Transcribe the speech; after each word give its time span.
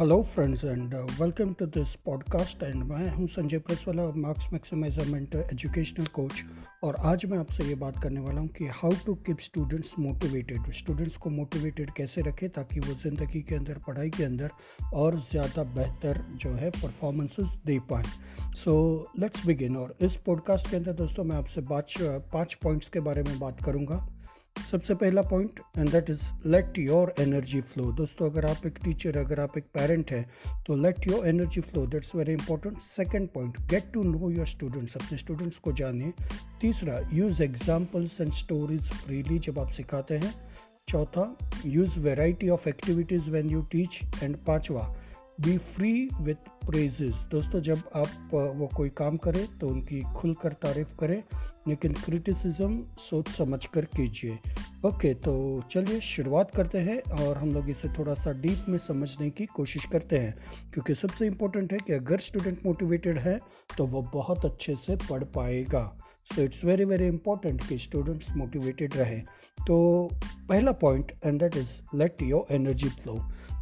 Hello 0.00 0.22
friends 0.22 0.64
and 0.64 0.94
welcome 1.20 1.52
to 1.52 1.66
this 1.66 1.94
podcast 2.04 2.62
and 2.62 2.82
मैं 2.82 3.10
हूँ 3.14 3.26
Sanjay 3.28 3.58
Presswala 3.58 4.02
marks 4.16 4.46
maximisation 4.52 5.34
educational 5.34 6.06
coach 6.06 6.42
और 6.82 6.96
आज 7.00 7.24
मैं 7.26 7.38
आपसे 7.38 7.64
ये 7.64 7.74
बात 7.74 8.02
करने 8.02 8.20
वाला 8.20 8.40
हूँ 8.40 8.48
कि 8.48 8.66
how 8.66 8.90
to 9.06 9.14
keep 9.14 9.40
students 9.40 9.92
motivated 9.98 10.72
students 10.72 11.16
को 11.16 11.30
मोटिवेटेड 11.30 11.90
कैसे 11.90 12.20
रखें 12.20 12.48
ताकि 12.48 12.80
वो 12.80 12.94
ज़िंदगी 12.94 13.42
के 13.42 13.54
अंदर, 13.54 13.78
पढ़ाई 13.86 14.10
के 14.10 14.24
अंदर 14.24 14.50
और 14.94 15.18
ज़्यादा 15.30 15.62
बेहतर 15.74 16.24
जो 16.36 16.52
है 16.52 16.70
परफॉर्मेंसेस 16.70 17.54
दे 17.66 17.78
पाएँ। 17.78 18.52
सो 18.54 18.74
लेट्स 19.18 19.46
बिगिन 19.46 19.76
और 19.76 19.96
इस 20.00 20.16
पॉडकास्ट 20.16 20.70
के 20.70 20.76
अंदर 20.76 20.92
दोस्तों, 20.92 21.24
मैं 21.24 21.36
आपसे 21.36 21.60
पाँच 21.60 21.96
पाँच 22.32 22.54
पॉइंट्स 22.54 22.88
के 22.88 23.00
बारे 23.00 23.22
में 23.22 23.38
बात 23.38 23.62
करूँगा। 23.64 24.06
सबसे 24.70 24.94
पहला 24.94 25.22
point 25.22 25.58
and 25.78 25.88
that 25.90 26.10
is 26.10 26.20
let 26.46 26.78
your 26.78 27.12
energy 27.20 27.60
flow 27.70 27.84
दोस्तों, 27.92 28.28
अगर 28.30 28.44
आप 28.46 28.66
एक 28.66 28.78
टीचर 28.84 29.16
अगर 29.18 29.40
आप 29.40 29.56
एक 29.58 29.64
पेरेंट 29.74 30.10
हैं 30.12 30.62
तो 30.66 30.76
let 30.76 31.08
your 31.08 31.26
energy 31.28 31.60
flow 31.60 31.84
that's 31.86 32.14
very 32.14 32.32
important 32.32 32.78
second 32.80 33.28
point 33.28 33.58
get 33.70 33.90
to 33.94 34.02
know 34.02 34.30
your 34.30 34.46
students 34.46 34.96
अपने 34.96 35.18
स्टूडेंट्स 35.18 35.58
को 35.58 35.72
जानिए। 35.80 36.12
तीसरा 36.60 37.00
use 37.12 37.42
examples 37.42 38.20
and 38.20 38.32
stories 38.34 38.92
freely 38.92 39.38
जब 39.40 39.58
आप 39.58 39.72
सिखाते 39.72 40.18
हैं। 40.18 40.34
चौथा 40.88 41.36
use 41.66 41.98
variety 42.00 42.48
of 42.50 42.68
activities 42.68 43.30
when 43.30 43.50
you 43.50 43.62
teach 43.72 44.00
and 44.22 44.36
पाँचवा 44.46 44.94
बी 45.40 45.56
फ्री 45.74 45.92
विथ 46.20 46.48
प्रेजेस 46.66 47.26
दोस्तों, 47.30 47.60
जब 47.60 47.82
आप 47.96 48.30
वो 48.32 48.70
कोई 48.76 48.88
काम 48.96 49.16
करें 49.18 49.46
तो 49.58 49.68
उनकी 49.68 50.00
खुलकर 50.16 50.52
तारीफ़ 50.62 50.96
करें, 51.00 51.22
लेकिन 51.68 51.92
क्रिटिसिज्म 51.94 52.82
सोच 53.00 53.28
समझ 53.28 53.64
कर 53.66 53.84
कीजिए। 53.96 54.38
ओके 54.86 55.14
तो 55.14 55.62
चलिए 55.70 56.00
शुरुआत 56.00 56.50
करते 56.50 56.78
हैं 56.78 57.24
और 57.24 57.36
हम 57.36 57.52
लोग 57.54 57.70
इसे 57.70 57.88
थोड़ा 57.88 58.14
सा 58.14 58.32
डीप 58.32 58.64
में 58.68 58.78
समझने 58.78 59.30
की 59.30 59.46
कोशिश 59.46 59.84
करते 59.84 60.18
हैं। 60.18 60.34
क्योंकि 60.72 60.94
सबसे 60.94 61.26
इम्पोर्टेंट 61.26 61.72
है 61.72 61.78
कि 61.78 61.92
अगर 61.92 62.20
स्टूडेंट 62.20 62.66
मोटिवेटेड 62.66 63.18
है 63.18 63.38
तो 63.78 63.86
वो 63.86 64.02
बहुत 64.02 64.44
अच्छे 64.44 64.74
से 64.74 64.96
पढ़ 64.96 65.24
पाएगा। 65.24 65.98
So 66.34 66.42
it's 66.42 66.64
very 66.64 66.84
very 66.84 67.06
important 67.06 67.68
कि 67.68 67.78
स्टूडेंट्स 67.78 68.36
मोटिवेटेड 68.36 68.96
रहे। 68.96 69.20
तो 69.66 70.08
पहला 70.48 70.72
point 70.72 71.12
and 71.24 71.40
that 71.40 71.56
is 71.56 71.96
let 71.96 72.22
your 72.22 72.54
energy 72.54 72.88
flow 72.88 73.20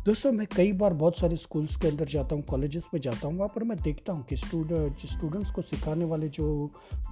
दोस्तों, 0.09 0.31
मैं 0.33 0.47
कई 0.55 0.71
बार 0.73 0.93
बहुत 0.95 1.19
सारे 1.19 1.37
स्कूल्स 1.37 1.75
के 1.77 1.89
अंदर 1.89 2.05
जाता 2.09 2.35
हूँ 2.35 2.43
कॉलेजेस 2.43 2.85
में 2.95 3.01
जाता 3.01 3.27
हूँ, 3.27 3.37
वहाँ 3.37 3.49
पर 3.55 3.65
मैं 3.65 3.77
देखता 3.79 4.13
हूँ 4.13 4.25
कि 4.27 4.37
स्टूडेंट 4.37 5.05
स्टूडेंट्स 5.07 5.51
को 5.51 5.63
सिखाने 5.63 6.05
वाले 6.05 6.29
जो 6.29 6.47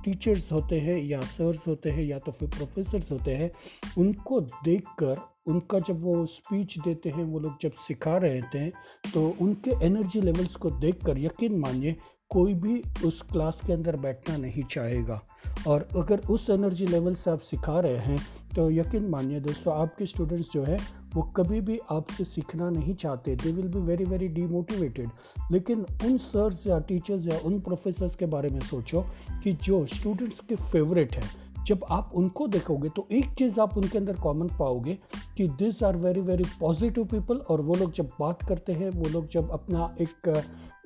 टीचर्स 0.05 0.53
होते 0.53 0.79
हैं 0.81 0.97
या 1.03 1.21
सर्स 1.21 1.67
होते 1.67 1.91
हैं 1.91 2.05
या 2.05 2.19
तो 2.19 2.33
फिर 2.33 2.49
प्रोफेसर्स 2.49 3.11
होते 3.13 3.35
हैं, 3.35 3.51
उनको 3.99 4.41
देखकर, 4.41 5.21
उनका 5.47 5.79
जब 5.79 6.03
वो 6.03 6.25
स्पीच 6.27 6.79
देते 6.85 7.11
हैं, 7.11 7.25
वो 7.25 7.39
लोग 7.39 7.61
जब 7.63 7.73
सिखा 7.87 8.17
रहे 8.17 8.41
थे 8.55 8.69
तो 9.13 9.29
उनके 9.41 9.85
एनर्जी 9.87 10.21
लेवल्स 10.21 10.57
को 10.57 10.71
देखकर 10.71 11.19
यकीन 11.19 11.59
मानिए, 11.61 11.97
कोई 12.31 12.55
भी 12.55 12.83
उस 13.07 13.23
क्लास 13.33 13.59
के 13.67 13.73
अंदर 13.73 13.97
बैठना 13.99 14.37
नहीं 14.37 14.63
चाहेगा। 14.71 15.23
और 15.69 15.89
अगर 15.97 16.21
उस 16.31 16.49
एनर्जी 16.51 16.87
लेवल 16.87 17.15
से 17.15 17.31
आप 17.31 17.41
सिखा 17.43 17.79
रहे 17.81 17.99
हैं 17.99 18.19
तो 18.55 18.71
यकीन 18.71 19.09
मानिए 19.11 19.41
दोस्तों, 19.41 19.75
आपके 19.77 20.07
स्टूडेंट्स 20.07 20.53
जो 20.53 20.63
है 20.65 20.79
वो 21.17 21.22
कभी 21.36 21.61
भी 21.61 21.78
आपसे 21.91 22.25
सीखना 22.25 22.69
नहीं 22.70 22.95
चाहते 22.95 23.34
they 23.36 23.53
will 23.53 23.69
be 23.69 23.78
very 23.81 24.05
very 24.05 24.28
demotivated 24.28 25.11
लेकिन 25.53 25.84
उन 26.06 26.17
सर्स 26.19 26.67
या 26.67 26.78
टीचर्स 26.78 27.27
या 27.27 27.39
उन 27.45 27.59
प्रोफेसर्स 27.61 28.17
के 28.17 28.27
बारे 28.27 28.48
में 28.48 28.61
सोचो 28.61 29.05
कि 29.44 29.53
जो 29.64 29.84
स्टूडेंट्स 29.87 30.41
के 30.41 30.56
फेवरेट 30.56 31.14
हैं, 31.14 31.31
जब 31.67 31.84
आप 31.91 32.11
उनको 32.14 32.47
देखोगे 32.48 32.89
तो 32.89 33.06
एक 33.12 33.33
चीज़ 33.39 33.61
आप 33.61 33.77
उनके 33.78 33.98
अंदर 33.98 34.17
कॉमन 34.17 34.48
पाओगे 34.59 34.98
कि 35.37 35.48
this 35.62 35.83
are 35.83 35.97
very 35.97 36.20
very 36.20 36.44
positive 36.61 37.05
people 37.05 37.37
और 37.50 37.61
वो 37.61 37.75
लोग 37.75 37.92
जब 37.92 38.11
बात 38.20 38.42
करते 38.48 38.72
हैं, 38.72 38.91
वो 38.91 39.09
लोग 39.09 39.28
जब 39.28 39.50
अपना 39.50 39.94
एक 40.00 40.28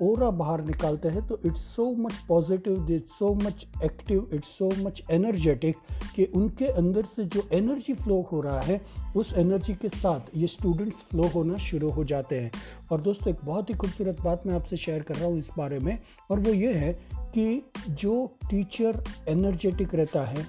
ओरा 0.03 0.31
बाहर 0.33 0.61
निकालते 0.65 1.09
हैं 1.09 1.27
तो 1.27 1.39
it's 1.47 1.61
so 1.75 1.91
much 1.99 2.15
positive 2.29 2.91
it's 2.93 3.13
so 3.13 3.33
much 3.35 3.67
active 3.85 4.31
it's 4.35 4.49
so 4.59 4.71
much 4.79 5.03
energetic 5.11 5.77
कि 6.17 6.25
उनके 6.35 6.67
अंदर 6.75 7.07
से 7.17 7.25
जो 7.25 7.43
एनर्जी 7.53 7.95
फ्लो 7.95 8.21
हो 8.33 8.41
रहा 8.41 8.61
है, 8.61 8.81
उस 9.17 9.33
एनर्जी 9.37 9.75
के 9.75 9.89
साथ 9.89 10.37
ये 10.37 10.47
स्टूडेंट्स 10.47 11.03
फ्लो 11.11 11.27
होना 11.35 11.57
शुरू 11.59 11.91
हो 11.91 12.05
जाते 12.05 12.41
हैं। 12.41 12.51
और 12.93 13.01
दोस्तों, 13.01 13.33
एक 13.33 13.45
बहुत 13.45 13.71
ही 13.71 13.75
खूबसूरत 13.75 14.23
बात 14.25 14.47
मैं 14.47 14.55
आपसे 14.55 14.77
शेयर 14.77 15.03
कर 15.03 15.15
रहा 15.15 15.27
हूँ 15.27 15.39
इस 15.39 15.51
बारे 15.59 15.79
में, 15.79 15.99
और 16.31 16.41
वो 16.41 16.53
ये 16.53 16.73
है 16.75 16.93
कि 17.35 17.63
जो 17.91 18.27
टीचर 18.51 19.03
एनर्जेटिक 19.29 19.95
रहता 19.95 20.25
है, 20.25 20.47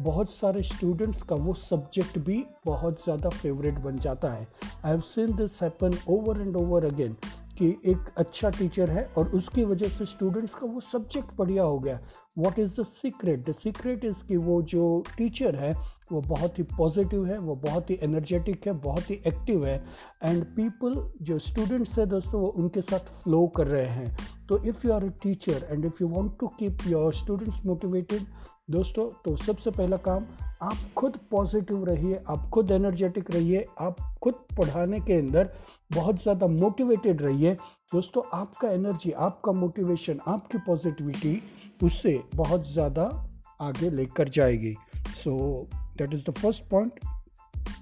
बहुत 0.00 0.30
सारे 0.30 0.62
स्टूडेंट्स 0.62 1.22
का 1.22 1.36
वो 1.36 1.54
सब्जेक्ट 1.54 2.18
भी 2.18 2.42
बहुत 2.66 3.04
ज़्यादा 3.04 3.28
फेवरेट 3.28 3.78
बन 3.78 3.98
जाता 3.98 4.30
है। 4.30 4.46
I 4.84 4.90
have 4.90 5.00
seen 5.00 5.36
this 5.36 5.62
happen 5.62 5.98
over 6.08 6.40
and 6.40 6.56
over 6.56 6.84
again 6.84 7.16
कि 7.58 7.68
एक 7.90 8.08
अच्छा 8.18 8.50
टीचर 8.50 8.90
है 8.90 9.04
और 9.18 9.28
उसकी 9.34 9.64
वजह 9.64 9.88
से 9.88 10.04
स्टूडेंट्स 10.06 10.54
का 10.54 10.66
वो 10.66 10.80
सब्जेक्ट 10.82 11.36
बढ़िया 11.38 11.62
हो 11.62 11.78
गया। 11.78 11.98
What 12.38 12.58
is 12.58 12.70
the 12.80 12.84
secret 12.84 13.48
the 13.48 13.52
secret 13.54 14.04
is 14.04 14.24
कि 14.28 14.36
वो 14.36 14.60
जो 14.62 15.02
टीचर 15.18 15.56
है, 15.56 15.72
वो 16.12 16.20
बहुत 16.20 16.58
ही 16.58 16.62
पॉजिटिव 16.78 17.26
है, 17.26 17.38
वो 17.38 17.54
बहुत 17.64 17.90
ही 17.90 17.98
एनर्जेटिक 18.02 18.66
है, 18.66 18.72
बहुत 18.80 19.10
ही 19.10 19.20
एक्टिव 19.26 19.66
है 19.66 19.76
एंड 20.24 20.44
पीपल 20.56 20.94
जो 21.22 21.38
स्टूडेंट्स 21.40 21.98
है 21.98 22.06
दोस्तों, 22.06 22.40
वो 22.40 22.48
उनके 22.48 22.80
साथ 22.82 23.12
फ्लो 23.22 23.46
कर 23.56 23.66
रहे 23.66 23.86
हैं। 23.88 24.16
तो 24.48 24.62
if 24.64 24.86
you 24.86 24.92
are 24.92 25.04
a 25.04 25.08
teacher 25.22 25.66
and 25.70 25.84
if 25.84 26.02
you 26.02 26.08
want 26.08 26.32
to 26.40 26.46
keep 26.58 26.86
your 26.86 27.14
students 27.14 27.64
motivated 27.66 28.26
दोस्तों 28.68 29.04
तो 29.24 29.36
सबसे 29.36 29.70
पहला 29.70 29.96
काम, 29.96 30.24
आप 30.62 30.76
खुद 30.96 31.16
पॉजिटिव 31.30 31.84
रहिए, 31.84 32.20
आप 32.28 32.48
खुद 32.54 32.70
एनर्जेटिक 32.70 33.30
रहिए, 33.30 33.64
आप 33.80 33.96
खुद 34.22 34.34
पढ़ाने 34.58 35.00
के 35.00 35.18
अंदर 35.18 35.50
बहुत 35.94 36.22
ज़्यादा 36.22 36.46
मोटिवेटेड 36.46 37.22
रहिए। 37.22 37.52
दोस्तों, 37.92 38.22
आपका 38.34 38.70
एनर्जी 38.70 39.10
आपका 39.12 39.52
मोटिवेशन 39.52 40.20
आपकी 40.26 40.58
पॉजिटिविटी 40.58 41.40
उससे 41.82 42.20
बहुत 42.34 42.72
ज़्यादा 42.72 43.04
आगे 43.60 43.90
लेकर 43.90 44.28
जाएगी। 44.28 44.74
So 45.14 45.36
that 45.98 46.14
is 46.14 46.24
the 46.30 46.34
first 46.34 46.68
point 46.70 47.00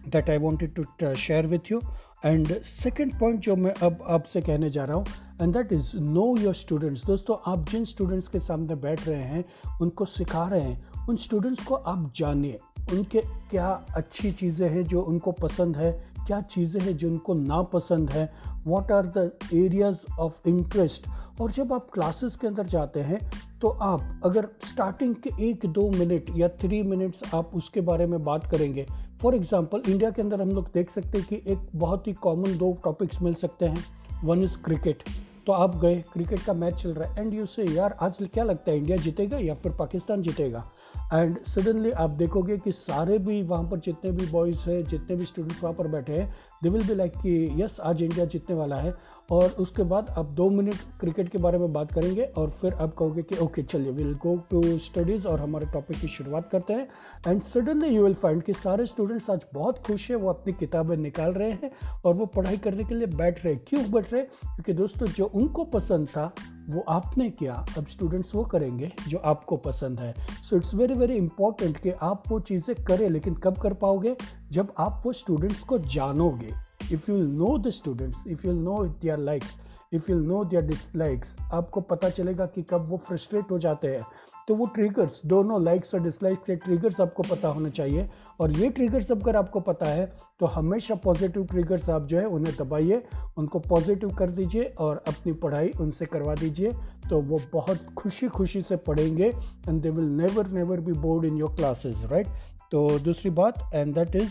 that 0.08 0.30
I 0.30 0.38
wanted 0.38 0.74
to 0.74 1.14
share 1.16 1.46
with 1.46 1.70
you 1.72 1.80
and 2.24 2.52
second 2.62 3.12
point 3.18 3.40
जो 3.40 3.56
मैं 3.56 3.74
अब 3.82 4.04
आपसे 4.08 4.40
कहने 4.40 4.70
जा 4.70 4.84
रहा 4.84 4.96
हूँ 4.96 5.06
and 5.42 5.54
that 5.54 5.72
is 5.72 5.96
know 5.96 6.36
your 6.38 6.54
students 6.54 7.04
दोस्तों, 7.04 7.36
आप 7.52 7.68
जिन 7.68 7.84
स्टूडेंट्स 7.84 8.28
के 8.28 8.38
सामने 8.38 8.74
बैठ 8.74 9.08
रहे 9.08 9.22
हैं, 9.22 9.44
उनको 9.80 10.04
सिखा 10.04 10.46
रहे 10.48 10.60
हैं, 10.60 11.06
उन 11.08 11.16
स्टूडेंट्स 11.16 11.64
को 11.64 11.74
आप 11.74 12.12
जानिए। 12.16 12.58
उनके 12.92 13.20
क्या 13.50 13.68
अच्छी 13.96 14.32
चीज़ें 14.32 14.68
हैं 14.68 14.84
जो 14.84 15.02
उनको 15.02 15.32
पसंद 15.32 15.76
है, 15.76 15.92
क्या 16.26 16.40
चीज़ें 16.40 16.80
हैं 16.80 16.96
जो 16.96 17.08
उनको 17.08 17.34
नापसंद 17.34 18.10
है 18.10 18.32
what 18.66 18.92
are 18.92 19.06
the 19.06 19.30
areas 19.54 20.12
of 20.18 20.48
interest 20.48 21.06
और 21.40 21.52
जब 21.52 21.72
आप 21.72 21.88
क्लासेस 21.94 22.36
के 22.36 22.46
अंदर 22.46 22.66
जाते 22.66 23.00
हैं 23.00 23.18
तो 23.60 23.68
आप 23.68 24.20
अगर 24.24 24.48
स्टार्टिंग 24.64 25.14
के 25.14 25.30
एक 25.50 25.66
दो 25.66 25.88
मिनट 25.90 26.26
या 26.36 26.48
थ्री 26.48 26.82
मिनट्स 26.82 27.34
आप 27.34 27.50
उसके 27.54 27.80
बारे 27.80 28.06
में 28.06 28.22
बात 28.22 28.50
करेंगे 28.50 28.86
फॉर 29.22 29.34
एग्ज़ाम्पल 29.34 29.82
इंडिया 29.88 30.10
के 30.10 30.22
अंदर 30.22 30.40
हम 30.40 30.48
लोग 30.48 30.68
देख 30.74 30.90
सकते 30.90 31.18
हैं 31.18 31.26
कि 31.26 31.52
एक 31.52 31.58
बहुत 31.74 32.06
ही 32.06 32.12
कॉमन 32.22 32.56
दो 32.58 32.72
टॉपिक्स 32.84 33.20
मिल 33.22 33.34
सकते 33.34 33.66
हैं। 33.66 33.84
वन 34.24 34.42
इज़ 34.42 34.56
क्रिकेट 34.64 35.02
तो 35.46 35.52
आप 35.52 35.76
गए 35.76 35.96
क्रिकेट 36.12 36.40
का 36.40 36.52
मैच 36.52 36.74
चल 36.74 36.90
रहा 36.90 37.12
है। 37.12 37.20
एंड 37.20 37.34
यू 37.34 37.46
से 37.46 37.64
यार 37.64 37.96
आज 38.00 38.16
क्या 38.24 38.44
लगता 38.44 38.70
है 38.70 38.76
इंडिया 38.78 38.96
जीतेगा 38.96 39.38
या 39.38 39.54
फिर 39.54 39.72
पाकिस्तान 39.72 40.22
जीतेगा? 40.22 40.64
एंड 41.12 41.36
सडनली 41.44 41.90
आप 41.92 42.10
देखोगे 42.10 42.56
कि 42.58 42.72
सारे 42.72 43.16
भी 43.18 43.42
वहाँ 43.42 43.64
पर 43.70 43.78
जितने 43.78 44.10
भी 44.10 44.26
बॉयज़ 44.26 44.68
हैं, 44.68 44.82
जितने 44.84 45.16
भी 45.16 45.24
स्टूडेंट्स 45.24 45.62
वहाँ 45.62 45.74
पर 45.74 45.88
बैठे 45.88 46.12
हैं 46.12 46.34
दे 46.62 46.68
विल 46.68 46.86
बी 46.88 46.94
लाइक 46.94 47.12
कि 47.12 47.62
यस 47.62 47.76
आज 47.80 48.02
इंडिया 48.02 48.24
जीतने 48.26 48.56
वाला 48.56 48.76
है। 48.76 48.94
और 49.30 49.50
उसके 49.60 49.82
बाद 49.82 50.08
आप 50.18 50.30
दो 50.30 50.48
मिनट 50.50 50.74
क्रिकेट 51.00 51.28
के 51.28 51.38
बारे 51.38 51.58
में 51.58 51.72
बात 51.72 51.92
करेंगे 51.92 52.22
और 52.38 52.50
फिर 52.60 52.74
आप 52.74 52.94
कहोगे 52.94 53.22
कि 53.22 53.36
ओके 53.36 53.62
चलिए 53.62 53.90
विल 53.92 54.12
गो 54.22 54.36
टू 54.50 54.62
स्टडीज़ 54.78 55.26
और 55.26 55.40
हमारे 55.40 55.66
टॉपिक 55.72 56.00
की 56.00 56.08
शुरुआत 56.08 56.48
करते 56.50 56.72
हैं. 56.72 56.88
And 57.28 57.42
suddenly 57.42 57.88
you 57.88 58.02
will 58.04 58.14
find 58.14 58.42
कि 58.42 58.52
सारे 58.52 58.86
स्टूडेंट्स 58.86 59.30
आज 59.30 59.40
बहुत 59.54 59.78
खुश 59.86 60.10
है, 60.10 60.16
वो 60.16 60.28
अपनी 60.30 60.52
किताबें 60.52 60.96
निकाल 60.96 61.32
रहे 61.32 61.50
हैं 61.50 61.70
और 62.04 62.14
वो 62.14 62.26
पढ़ाई 62.26 62.56
करने 62.58 62.84
के 62.84 62.94
लिए 62.94 63.06
बैठ 63.06 63.44
रहे 63.44 63.54
क्यों 63.58 63.90
बैठ 63.92 64.12
रहे 64.12 64.22
क्योंकि 64.22 64.72
दोस्तों, 64.72 65.06
जो 65.06 65.24
उनको 65.24 65.64
पसंद 65.64 66.08
था 66.08 66.32
वो 66.68 66.84
आपने 66.88 67.28
किया 67.30 67.54
अब 67.78 67.86
स्टूडेंट्स 67.86 68.34
वो 68.34 68.42
करेंगे 68.44 68.90
जो 69.08 69.18
आपको 69.18 69.56
पसंद 69.56 70.00
है। 70.00 70.12
So 70.42 70.56
it's 70.56 70.74
very 70.74 70.94
very 70.94 71.16
important 71.16 71.76
कि 71.76 71.90
आप 71.90 72.22
वो 72.28 72.38
चीज़ें 72.40 72.84
करें, 72.84 73.08
लेकिन 73.08 73.34
कब 73.34 73.56
कर 73.56 73.74
पाओगे? 73.74 74.16
जब 74.52 74.72
आप 74.78 75.02
वो 75.06 75.12
स्टूडेंट्स 75.12 75.60
को 75.60 75.78
जानोगे। 75.78 76.52
If 76.92 77.10
you 77.10 77.16
know 77.16 77.56
the 77.58 77.70
students 77.70 78.26
if 78.26 78.46
you 78.46 78.52
know 78.52 78.84
their 78.84 79.18
likes 79.18 79.56
if 79.92 80.10
you 80.10 80.18
know 80.18 80.44
their 80.44 80.62
dislikes 80.62 81.34
आपको 81.52 81.80
पता 81.80 82.08
चलेगा 82.10 82.46
कि 82.46 82.62
कब 82.62 82.88
वो 82.88 82.96
फ्रस्ट्रेट 82.96 83.50
हो 83.50 83.58
जाते 83.58 83.88
हैं। 83.88 84.04
तो 84.52 84.56
वो 84.56 84.66
ट्रिगर्स 84.66 85.20
दोनों 85.26 85.62
लाइक्स 85.64 85.94
और 85.94 86.00
डिसलाइक्स 86.00 86.42
के 86.46 86.56
ट्रिगर्स 86.56 87.00
आपको 87.00 87.22
पता 87.22 87.48
होना 87.48 87.68
चाहिए। 87.68 88.08
और 88.40 88.50
ये 88.52 88.68
ट्रिगर्स 88.68 89.10
अगर 89.10 89.36
आपको 89.36 89.60
पता 89.60 89.86
है 89.86 90.04
तो 90.40 90.46
हमेशा 90.46 90.94
पॉजिटिव 90.94 91.44
ट्रिगर्स 91.44 91.88
आप 91.90 92.06
जो 92.06 92.18
है 92.18 92.24
उन्हें 92.26 92.54
दबाइए, 92.56 93.02
उनको 93.38 93.58
पॉजिटिव 93.58 94.10
कर 94.10 94.30
दीजिए 94.30 94.64
और 94.78 95.02
अपनी 95.08 95.32
पढ़ाई 95.32 95.70
उनसे 95.80 96.06
करवा 96.06 96.34
दीजिए 96.34 96.70
तो 97.10 97.20
वो 97.20 97.40
बहुत 97.52 97.86
खुशी 97.96 98.28
खुशी 98.28 98.62
से 98.62 98.76
पढ़ेंगे 98.76 99.26
and 99.68 99.82
they 99.82 99.90
will 99.90 100.10
never 100.20 100.46
never 100.46 100.80
be 100.80 100.92
bored 100.92 101.24
in 101.24 101.36
your 101.36 101.54
classes 101.56 102.04
right 102.12 102.26
तो 102.72 102.98
दूसरी 102.98 103.30
बात 103.30 103.70
and 103.74 103.94
that 103.94 104.16
is 104.16 104.30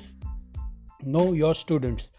know 1.07 1.23
your 1.33 1.55
students 1.55 2.09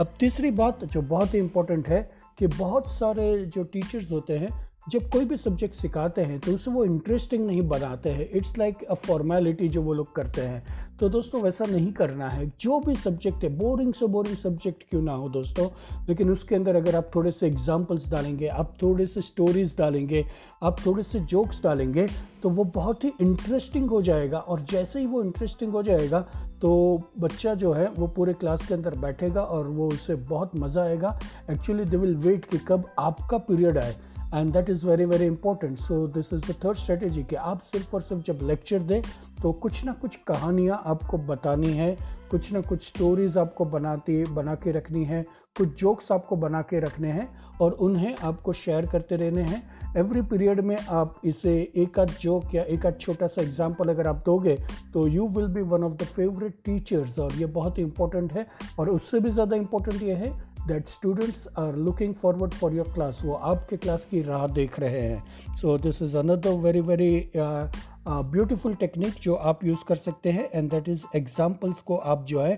अब 0.00 0.14
तीसरी 0.20 0.50
बात 0.50 0.84
जो 0.84 1.02
बहुत 1.02 1.34
ही 1.34 1.38
इंपॉर्टेंट 1.38 1.88
है 1.88 2.02
कि 2.38 2.46
बहुत 2.46 2.88
सारे 2.88 3.44
जो 3.46 3.64
टीचर्स 3.64 4.10
होते 4.12 4.38
हैं 4.38 4.71
जब 4.86 5.08
कोई 5.10 5.24
भी 5.24 5.36
सब्जेक्ट 5.36 5.74
सिखाते 5.74 6.22
हैं 6.22 6.38
तो 6.40 6.52
उसे 6.52 6.70
वो 6.70 6.84
इंटरेस्टिंग 6.84 7.44
नहीं 7.46 7.62
बनाते 7.68 8.10
हैं। 8.10 8.28
इट्स 8.30 8.56
लाइक 8.58 8.82
अ 8.84 8.94
फॉर्मेलिटी 8.94 9.68
जो 9.68 9.82
वो 9.82 9.92
लोग 9.94 10.14
करते 10.14 10.40
हैं। 10.40 10.62
तो 11.00 11.08
दोस्तों, 11.08 11.40
वैसा 11.42 11.64
नहीं 11.64 11.92
करना 11.92 12.28
है। 12.28 12.46
जो 12.60 12.78
भी 12.80 12.94
सब्जेक्ट 12.94 13.44
है 13.44 13.48
बोरिंग 13.58 13.92
से 13.94 14.06
बोरिंग 14.06 14.36
सब्जेक्ट 14.36 14.82
क्यों 14.90 15.02
ना 15.02 15.12
हो 15.12 15.28
दोस्तों? 15.28 15.68
लेकिन 16.08 16.30
उसके 16.30 16.54
अंदर 16.54 16.76
अगर 16.76 16.96
आप 16.96 17.10
थोड़े 17.14 17.30
से 17.30 17.46
एग्जाम्पल्स 17.46 18.08
डालेंगे, 18.10 18.48
आप 18.48 18.74
थोड़े 18.82 19.06
से 19.06 19.20
स्टोरीज 19.20 19.74
डालेंगे, 19.78 20.24
आप 20.62 20.84
थोड़े 20.86 21.02
से 21.02 21.20
जोक्स 21.20 21.62
डालेंगे 21.62 22.06
तो 22.42 22.50
वो 22.50 22.64
बहुत 22.64 23.04
ही 23.04 23.12
इंटरेस्टिंग 23.20 23.90
हो 23.90 24.02
जाएगा। 24.02 24.38
और 24.38 24.60
जैसे 24.70 25.00
ही 25.00 25.06
वो 25.06 25.22
इंटरेस्टिंग 25.22 25.72
हो 25.72 25.82
जाएगा 25.82 26.20
तो 26.60 26.98
बच्चा 27.20 27.54
जो 27.54 27.72
है, 27.72 27.88
वो 27.88 28.06
पूरे 28.06 28.32
क्लास 28.32 28.66
के 28.68 28.74
अंदर 28.74 28.98
बैठेगा 28.98 29.42
और 29.42 29.68
वो 29.68 29.88
उसे 29.88 30.14
बहुत 30.14 30.56
मज़ा 30.56 30.82
आएगा। 30.82 31.18
एक्चुअली 31.50 31.84
दे 31.84 31.96
विल 31.96 32.16
वेट 32.18 32.44
कि 32.44 32.58
कब 32.58 32.88
आपका 32.98 33.38
पीरियड 33.40 33.78
आए। 33.78 33.94
And 34.34 34.52
that 34.52 34.70
is 34.70 34.86
very 34.86 35.04
very 35.04 35.26
important 35.26 35.78
so 35.78 36.06
this 36.06 36.32
is 36.32 36.52
the 36.52 36.54
third 36.64 36.76
strategy 36.76 37.22
कि 37.22 37.36
आप 37.36 37.62
सिर्फ़ 37.62 37.94
और 37.96 38.02
सिर्फ़ 38.02 38.22
जब 38.22 38.38
लेक्चर 38.42 38.78
दें 38.78 39.02
तो 39.42 39.52
कुछ 39.52 39.84
ना 39.84 39.92
कुछ 39.92 40.16
कहानियाँ 40.16 40.82
आपको 40.86 41.18
बतानी 41.18 41.72
है, 41.72 41.96
कुछ 42.30 42.52
ना 42.52 42.60
कुछ 42.60 42.86
स्टोरीज 42.88 43.36
आपको 43.38 43.64
बनाती, 43.64 44.24
बना 44.24 44.54
के 44.54 44.72
रखनी 44.72 45.04
है, 45.04 45.22
कुछ 45.56 45.80
जोक्स 45.80 46.12
आपको 46.12 46.36
बना 46.36 46.60
के 46.62 46.80
रखने 46.80 47.08
हैं 47.08 47.28
और 47.60 47.72
उन्हें 47.72 48.14
आपको 48.22 48.52
शेयर 48.52 48.86
करते 48.86 49.16
रहने 49.16 49.42
हैं। 49.42 49.81
एवरी 49.98 50.20
पीरियड 50.22 50.60
में 50.64 50.76
आप 50.90 51.14
इसे 51.24 51.52
एक 51.76 51.98
आध 51.98 52.10
जोक 52.20 52.54
या 52.54 52.62
एक 52.74 52.84
आध 52.86 52.98
छोटा 53.00 53.26
सा 53.26 53.42
एग्ज़ाम्पल 53.42 53.88
अगर 53.88 54.06
आप 54.08 54.22
दोगे 54.26 54.54
तो 54.92 55.06
you 55.08 55.26
will 55.28 55.46
be 55.54 55.62
one 55.72 55.82
of 55.84 55.92
the 55.92 56.04
favourite 56.16 56.54
teachers 56.64 57.18
और 57.18 57.34
ये 57.36 57.46
बहुत 57.56 57.78
ही 57.78 57.82
इंपॉर्टेंट 57.82 58.32
है। 58.32 58.44
और 58.78 58.90
उससे 58.90 59.20
भी 59.20 59.30
ज़्यादा 59.30 59.56
इंपॉर्टेंट 59.56 60.02
ये 60.02 60.14
है 60.14 60.30
that 60.66 60.88
students 60.88 61.46
are 61.58 61.76
looking 61.78 62.14
forward 62.22 62.54
for 62.54 62.74
your 62.74 62.92
class 62.94 63.20
वो 63.24 63.34
आपके 63.34 63.76
क्लास 63.76 64.06
की 64.10 64.22
राह 64.22 64.46
देख 64.50 64.78
रहे 64.80 65.00
हैं। 65.00 65.56
So 65.56 65.76
this 65.78 66.00
is 66.02 66.16
another 66.16 66.54
very 66.60 66.80
very 66.82 67.30
beautiful 67.36 68.74
technique 68.74 69.20
जो 69.22 69.34
आप 69.34 69.64
यूज़ 69.64 69.84
कर 69.88 69.96
सकते 69.96 70.30
हैं 70.30 70.48
एंड 70.54 70.70
दैट 70.70 70.88
इज़ 70.88 71.04
एग्जाम्पल्स 71.16 71.82
को 71.82 71.96
आप 71.96 72.24
जो 72.28 72.40
है 72.40 72.54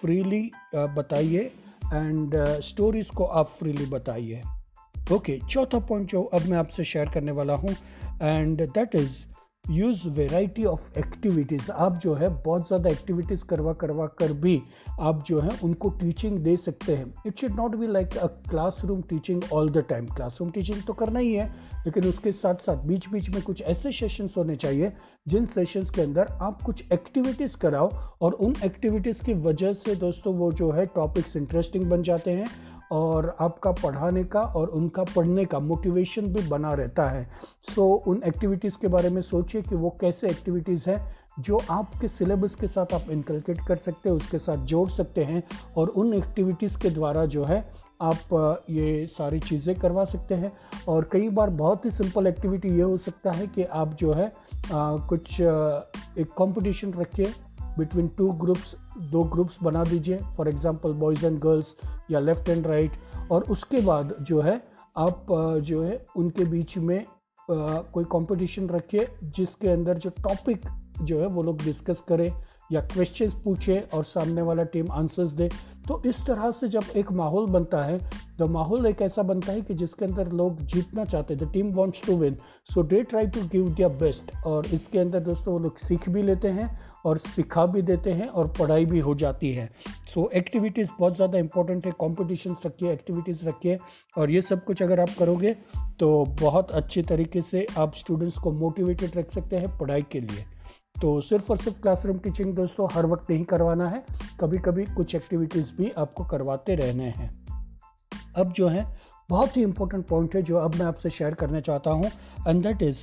फ्रीली 0.00 0.42
uh, 0.74 0.88
बताइए 0.96 1.50
एंड 1.84 2.34
स्टोरीज 2.62 3.06
uh, 3.06 3.14
को 3.14 3.24
आप 3.24 3.54
फ्रीली 3.58 3.86
बताइए। 3.86 4.42
ओके, 5.10 5.38
चौथा 5.50 5.78
पॉइंट 5.78 6.08
जो 6.10 6.22
अब 6.24 6.46
मैं 6.48 6.56
आपसे 6.58 6.84
शेयर 6.84 7.08
करने 7.14 7.32
वाला 7.32 7.54
हूँ 7.54 7.74
and 8.22 8.60
that 8.62 8.94
is 8.94 9.10
use 9.70 10.06
variety 10.10 10.64
of 10.64 10.98
activities 10.98 11.70
आप 11.72 11.98
जो 12.02 12.14
है 12.14 12.28
बहुत 12.44 12.66
ज़्यादा 12.66 12.90
एक्टिविटीज़ 12.90 13.44
करवा 13.46 13.72
करवा 13.80 14.06
कर 14.18 14.32
भी 14.42 14.60
आप 15.00 15.22
जो 15.26 15.40
है 15.40 15.50
उनको 15.64 15.88
टीचिंग 15.90 16.38
दे 16.38 16.56
सकते 16.56 16.94
हैं। 16.96 17.12
It 17.26 17.40
should 17.40 17.54
not 17.56 17.76
be 17.76 17.86
like 17.86 18.16
a 18.16 18.26
classroom 18.50 19.02
teaching 19.10 19.42
all 19.52 19.70
the 19.70 19.84
time 19.90 20.06
classroom 20.06 20.50
teaching 20.50 20.82
तो 20.86 20.92
करना 20.92 21.18
ही 21.18 21.32
है, 21.34 21.46
लेकिन 21.86 22.08
उसके 22.08 22.32
साथ 22.32 22.66
साथ 22.66 22.84
बीच 22.86 23.08
बीच 23.08 23.30
में 23.30 23.40
कुछ 23.42 23.62
ऐसे 23.62 23.92
सेशंस 23.92 24.34
होने 24.36 24.56
चाहिए, 24.56 24.92
जिन 25.28 25.46
सेशंस 25.46 25.90
के 25.90 26.02
अंदर 26.02 26.36
आप 26.42 26.62
कुछ 26.62 26.84
एक्टिविटीज़ 26.92 27.56
कराओ, 27.56 27.90
और 28.22 28.32
उन 28.32 28.54
एक्टिविटीज़ 28.64 29.24
की 29.24 29.34
वजह 29.46 29.72
से 29.74 29.94
दोस्तों 29.96 30.34
वो 30.34 30.52
जो 30.52 30.70
है 30.70 30.86
टॉपिक्स 30.94 31.36
इंटरेस्टिंग 31.36 31.88
बन 31.90 32.02
जाते 32.02 32.30
हैं 32.30 32.46
और 32.92 33.36
आपका 33.40 33.70
पढ़ाने 33.72 34.24
का 34.24 34.40
और 34.40 34.68
उनका 34.70 35.04
पढ़ने 35.16 35.44
का 35.44 35.58
मोटिवेशन 35.60 36.26
भी 36.32 36.48
बना 36.48 36.72
रहता 36.74 37.08
है। 37.10 37.24
सो 37.74 37.82
so, 37.82 38.08
उन 38.08 38.22
एक्टिविटीज़ 38.26 38.74
के 38.80 38.88
बारे 38.88 39.10
में 39.10 39.20
सोचिए 39.22 39.62
कि 39.62 39.74
वो 39.74 39.90
कैसे 40.00 40.26
एक्टिविटीज़ 40.26 40.88
हैं 40.90 41.00
जो 41.40 41.60
आपके 41.70 42.08
सिलेबस 42.08 42.54
के 42.54 42.66
साथ 42.66 42.94
आप 42.94 43.10
इनकलकेट 43.10 43.60
कर 43.68 43.76
सकते 43.76 44.08
हैं 44.08 44.16
उसके 44.16 44.38
साथ 44.38 44.64
जोड़ 44.66 44.88
सकते 44.90 45.24
हैं 45.24 45.42
और 45.76 45.88
उन 45.88 46.12
एक्टिविटीज़ 46.14 46.78
के 46.78 46.90
द्वारा 46.90 47.24
जो 47.26 47.44
है 47.44 47.64
आप 48.02 48.64
ये 48.70 49.06
सारी 49.08 49.38
चीज़ें 49.40 49.74
करवा 49.76 50.04
सकते 50.04 50.34
हैं। 50.34 50.52
और 50.88 51.08
कई 51.12 51.28
बार 51.28 51.50
बहुत 51.50 51.84
ही 51.84 51.90
सिंपल 51.90 52.26
एक्टिविटी 52.26 52.68
ये 52.68 52.82
हो 52.82 52.96
सकता 52.98 53.32
है 53.32 53.46
कि 53.46 53.64
आप 53.64 53.94
जो 53.94 54.12
है 54.12 54.26
आ, 54.72 54.96
कुछ 55.08 55.40
एक 55.40 56.32
कंपटीशन 56.38 56.92
रखिए 56.92 57.32
बिटवीन 57.78 58.08
टू 58.18 58.28
ग्रुप्स 58.40 58.74
दो 59.12 59.22
ग्रुप्स 59.24 59.56
बना 59.62 59.84
दीजिए। 59.84 60.18
For 60.36 60.48
example 60.48 60.92
boys 60.94 61.26
and 61.26 61.38
girls 61.40 61.74
या 62.10 62.20
लेफ़्ट 62.20 62.48
एंड 62.48 62.66
राइट 62.66 62.92
और 63.30 63.42
उसके 63.50 63.80
बाद 63.80 64.14
जो 64.20 64.40
है, 64.40 64.60
आप 64.98 65.26
जो 65.62 65.82
है, 65.82 66.04
उनके 66.16 66.44
बीच 66.46 66.78
में 66.78 67.04
कोई 67.48 68.04
कंपटीशन 68.12 68.68
रखिए, 68.68 69.06
जिसके 69.24 69.68
अंदर 69.68 69.98
जो 69.98 70.10
टॉपिक 70.22 70.68
जो 71.02 71.20
है, 71.20 71.26
वो 71.26 71.42
लोग 71.42 71.62
डिस्कस 71.62 72.02
करें 72.08 72.32
या 72.70 72.80
क्वेश्चंस 72.82 73.32
पूछे 73.44 73.78
और 73.94 74.04
सामने 74.04 74.42
वाला 74.42 74.62
टीम 74.74 74.90
आंसर्स 74.92 75.32
दे। 75.32 75.48
तो 75.88 76.00
इस 76.06 76.16
तरह 76.26 76.50
से 76.50 76.68
जब 76.68 76.84
एक 76.96 77.10
माहौल 77.12 77.46
बनता 77.50 77.82
है 77.84 77.98
तो 78.38 78.46
माहौल 78.48 78.86
एक 78.86 79.00
ऐसा 79.02 79.22
बनता 79.22 79.52
है 79.52 79.60
कि 79.60 79.74
जिसके 79.74 80.04
अंदर 80.04 80.30
लोग 80.32 80.60
जीतना 80.64 81.04
चाहते 81.04 81.34
हैं। 81.34 81.42
The 81.42 81.52
team 81.52 81.70
wants 81.74 82.02
to 82.06 82.16
win 82.16 82.36
so 82.70 82.82
they 82.82 83.02
try 83.02 83.26
to 83.26 83.40
give 83.48 83.68
their 83.70 83.88
best 83.98 84.32
और 84.46 84.66
इसके 84.66 84.98
अंदर 84.98 85.20
दोस्तों 85.20 85.52
वो 85.52 85.58
लोग 85.58 85.78
सीख 85.78 86.08
भी 86.08 86.22
लेते 86.22 86.48
हैं 86.50 86.68
और 87.04 87.18
सिखा 87.18 87.64
भी 87.66 87.82
देते 87.82 88.12
हैं 88.12 88.28
और 88.28 88.48
पढ़ाई 88.58 88.84
भी 88.84 88.98
हो 88.98 89.14
जाती 89.14 89.52
है। 89.52 89.66
सो 89.86 90.20
so, 90.20 90.32
एक्टिविटीज़ 90.32 90.88
बहुत 90.98 91.16
ज़्यादा 91.16 91.38
इंपॉर्टेंट 91.38 91.86
है। 91.86 91.92
कॉम्पिटिशन्स 91.92 92.66
रखिए 92.66 92.92
एक्टिविटीज़ 92.92 93.44
रखिए 93.44 93.78
और 94.16 94.30
ये 94.30 94.42
सब 94.42 94.64
कुछ 94.64 94.82
अगर 94.82 95.00
आप 95.00 95.10
करोगे 95.18 95.52
तो 96.00 96.24
बहुत 96.40 96.70
अच्छे 96.72 97.02
तरीके 97.02 97.42
से 97.42 97.66
आप 97.78 97.94
स्टूडेंट्स 97.94 98.38
को 98.38 98.52
मोटिवेटेड 98.52 99.16
रख 99.16 99.32
सकते 99.32 99.56
हैं 99.56 99.76
पढ़ाई 99.78 100.02
के 100.12 100.20
लिए। 100.20 100.44
तो 101.02 101.20
सिर्फ़ 101.20 101.50
और 101.52 101.58
सिर्फ़ 101.58 101.80
क्लासरूम 101.80 102.18
टीचिंग 102.18 102.54
दोस्तों 102.54 102.88
हर 102.92 103.06
वक्त 103.06 103.30
नहीं 103.30 103.44
करवाना 103.44 103.88
है। 103.88 104.04
कभी 104.40 104.58
कभी 104.58 104.84
कुछ 104.86 105.14
एक्टिविटीज़ 105.14 105.72
भी 105.76 105.90
आपको 105.98 106.24
करवाते 106.24 106.74
रहने 106.74 107.08
हैं। 107.10 107.30
अब 108.36 108.52
जो 108.52 108.68
है 108.68 108.86
बहुत 109.28 109.56
ही 109.56 109.62
इंपॉर्टेंट 109.62 110.06
पॉइंट 110.06 110.34
है 110.34 110.42
जो 110.42 110.56
अब 110.56 110.74
मैं 110.74 110.86
आपसे 110.86 111.10
शेयर 111.10 111.34
करना 111.34 111.60
चाहता 111.60 111.90
हूँ 111.90 112.10
एंड 112.48 112.62
दैट 112.62 112.82
इज़ 112.82 112.96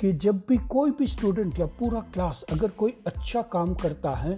कि 0.00 0.12
जब 0.14 0.42
भी 0.48 0.56
कोई 0.68 0.90
भी 0.90 1.06
स्टूडेंट 1.06 1.58
या 1.60 1.66
पूरा 1.78 2.00
क्लास 2.14 2.42
अगर 2.52 2.70
कोई 2.78 2.94
अच्छा 3.06 3.42
काम 3.52 3.74
करता 3.74 4.14
है 4.14 4.34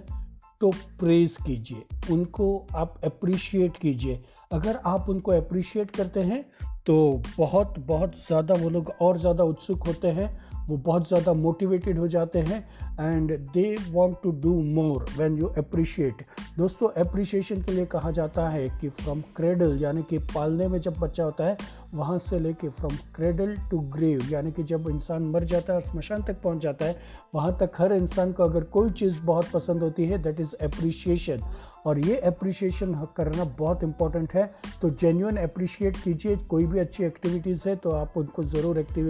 तो 0.61 0.69
प्रेज 0.99 1.35
कीजिए। 1.45 2.13
उनको 2.13 2.67
आप 2.75 2.99
अप्रिशिएट 3.05 3.77
कीजिए। 3.77 4.23
अगर 4.51 4.79
आप 4.85 5.09
उनको 5.09 5.31
अप्रिशिएट 5.31 5.91
करते 5.91 6.19
हैं 6.21 6.43
तो 6.85 7.21
बहुत 7.37 7.79
बहुत 7.87 8.15
ज़्यादा 8.27 8.53
वो 8.53 8.69
लोग 8.69 8.91
और 9.01 9.17
ज़्यादा 9.17 9.43
उत्सुक 9.43 9.87
होते 9.87 10.07
हैं। 10.09 10.29
वो 10.69 10.77
बहुत 10.77 11.07
ज़्यादा 11.07 11.33
मोटिवेटेड 11.35 11.97
हो 11.99 12.07
जाते 12.07 12.39
हैं 12.41 12.59
and 12.99 13.31
they 13.53 13.75
want 13.91 14.17
to 14.23 14.31
do 14.41 14.53
more 14.73 15.05
when 15.17 15.37
you 15.37 15.47
appreciate 15.57 16.23
दोस्तों 16.57 16.89
अप्रिशिएशन 17.03 17.61
के 17.61 17.71
लिए 17.71 17.85
कहा 17.87 18.11
जाता 18.11 18.47
है 18.49 18.67
कि 18.81 18.89
फ्रॉम 19.01 19.21
क्रेडल 19.35 19.77
यानी 19.81 20.01
कि 20.09 20.17
पालने 20.33 20.67
में 20.67 20.79
जब 20.79 20.97
बच्चा 20.99 21.23
होता 21.23 21.45
है, 21.45 21.57
वहाँ 21.93 22.17
से 22.19 22.39
लेके 22.39 22.69
फ्रॉम 22.69 22.95
क्रेडल 23.15 23.55
टू 23.71 23.79
ग्रेव 23.93 24.27
यानी 24.31 24.51
कि 24.51 24.63
जब 24.63 24.89
इंसान 24.89 25.23
मर 25.29 25.43
जाता 25.45 25.73
है 25.73 25.79
और 25.79 25.85
स्मशान 25.85 26.23
तक 26.23 26.41
पहुँच 26.41 26.61
जाता 26.63 26.85
है, 26.85 26.95
वहाँ 27.35 27.57
तक 27.59 27.71
हर 27.77 27.93
इंसान 27.93 28.31
को 28.31 28.43
अगर 28.43 28.63
कोई 28.73 28.91
चीज़ 28.91 29.19
बहुत 29.21 29.49
पसंद 29.53 29.83
होती 29.83 30.05
है 30.07 30.21
दैट 30.23 30.39
इज़ 30.39 30.55
अप्रिशिएशन 30.63 31.43
और 31.85 31.99
ये 31.99 32.15
अप्रिशिएशन 32.27 32.93
करना 33.17 33.43
बहुत 33.59 33.83
इंपॉर्टेंट 33.83 34.33
है। 34.33 34.49
तो 34.81 34.89
जेन्यून 34.91 35.37
अप्रिशिएट 35.37 35.97
कीजिए, 35.97 36.35
कोई 36.49 36.65
भी 36.65 36.79
अच्छी 36.79 37.03
एक्टिविटीज़ 37.03 37.67
है 37.67 37.75
तो 37.75 37.91
आप 37.91 38.17
उनको 38.17 38.43
ज़रूर 38.45 38.79
एक्टिव 38.79 39.07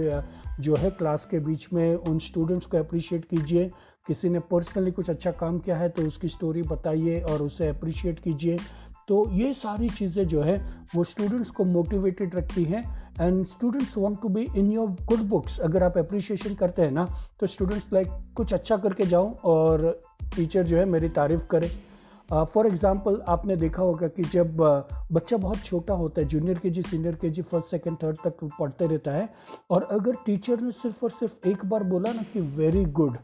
जो 0.60 0.76
है 0.76 0.90
क्लास 0.92 1.28
के 1.32 1.40
बीच 1.40 1.68
में 1.74 1.96
उन 1.96 2.20
स्टूडेंट्स 2.20 2.66
को 2.66 2.78
अप्रिशिएट 2.78 3.26
कीजिए। 3.26 3.72
किसी 4.08 4.30
ने 4.30 4.40
पर्सनली 4.52 4.92
कुछ 4.92 5.10
अच्छा 5.10 5.32
काम 5.32 5.60
किया 5.60 5.78
है 5.78 5.90
तो 5.90 6.06
उसकी 6.08 6.28
स्टोरी 6.28 6.62
बताइए 6.62 7.20
और 7.22 7.42
उसे 7.42 7.68
अप्रिशिएट 7.68 8.20
कीजिए। 8.20 8.58
तो 9.08 9.24
ये 9.32 9.54
सारी 9.54 9.90
चीज़ें 9.90 10.28
जो 10.28 10.42
है, 10.42 10.58
वो 10.96 11.04
स्टूडेंट्स 11.04 11.50
को 11.50 11.64
मोटिवेटेड 11.66 12.36
रखती 12.36 12.64
हैं। 12.64 12.84
And 13.22 13.46
students 13.48 13.98
want 13.98 14.22
to 14.22 14.30
be 14.30 14.46
in 14.56 14.72
your 14.72 14.88
good 15.06 15.28
books 15.30 15.60
अगर 15.60 15.84
आप 15.84 15.98
अप्रिशिएशन 15.98 16.54
करते 16.56 16.82
हैं 16.82 16.92
ना 16.92 17.08
तो 17.40 17.48
स्टूडेंट्स 17.48 17.94
लाइक 17.94 18.08
कुछ 18.38 18.54
अच्छा 18.54 18.78
करके 18.78 19.06
जाऊँ 19.06 19.34
और 19.46 20.00
टीचर 20.36 20.64
जो 20.64 20.78
है 20.78 20.86
मेरी 20.86 21.10
तारीफ़ 21.12 21.48
करे। 21.52 21.72
फॉर 22.30 22.66
uh, 22.66 22.72
एग्ज़ाम्पल 22.72 23.22
आपने 23.28 23.56
देखा 23.56 23.84
होगा 23.84 24.08
कि 24.08 24.24
जब 24.24 24.58
बच्चा 25.12 25.38
बहुत 25.38 25.64
छोटा 25.66 25.94
होता 25.94 26.22
है 26.22 26.28
जूनियर 26.28 26.58
के 26.58 26.70
जी 26.70 26.82
सीनियर 26.82 27.16
के 27.16 27.30
जी 27.30 27.42
फ़र्स्ट 27.42 27.72
सेकेंड 27.72 27.98
थर्ड 28.04 28.18
तक 28.24 28.44
पढ़ते 28.60 28.88
रहता 28.88 29.12
है। 29.12 29.30
और 29.70 29.88
अगर 29.92 30.16
टीचर 30.26 30.62
ने 30.62 30.72
सिर्फ़ 30.72 31.04
और 31.04 31.12
सिर्फ़ 31.12 31.48
एक 31.50 31.66
बार 31.66 31.84
बोला 31.84 32.12
ना 32.14 32.24
कि 32.34 32.40
वेरी 32.58 32.84
गुड 32.86 33.18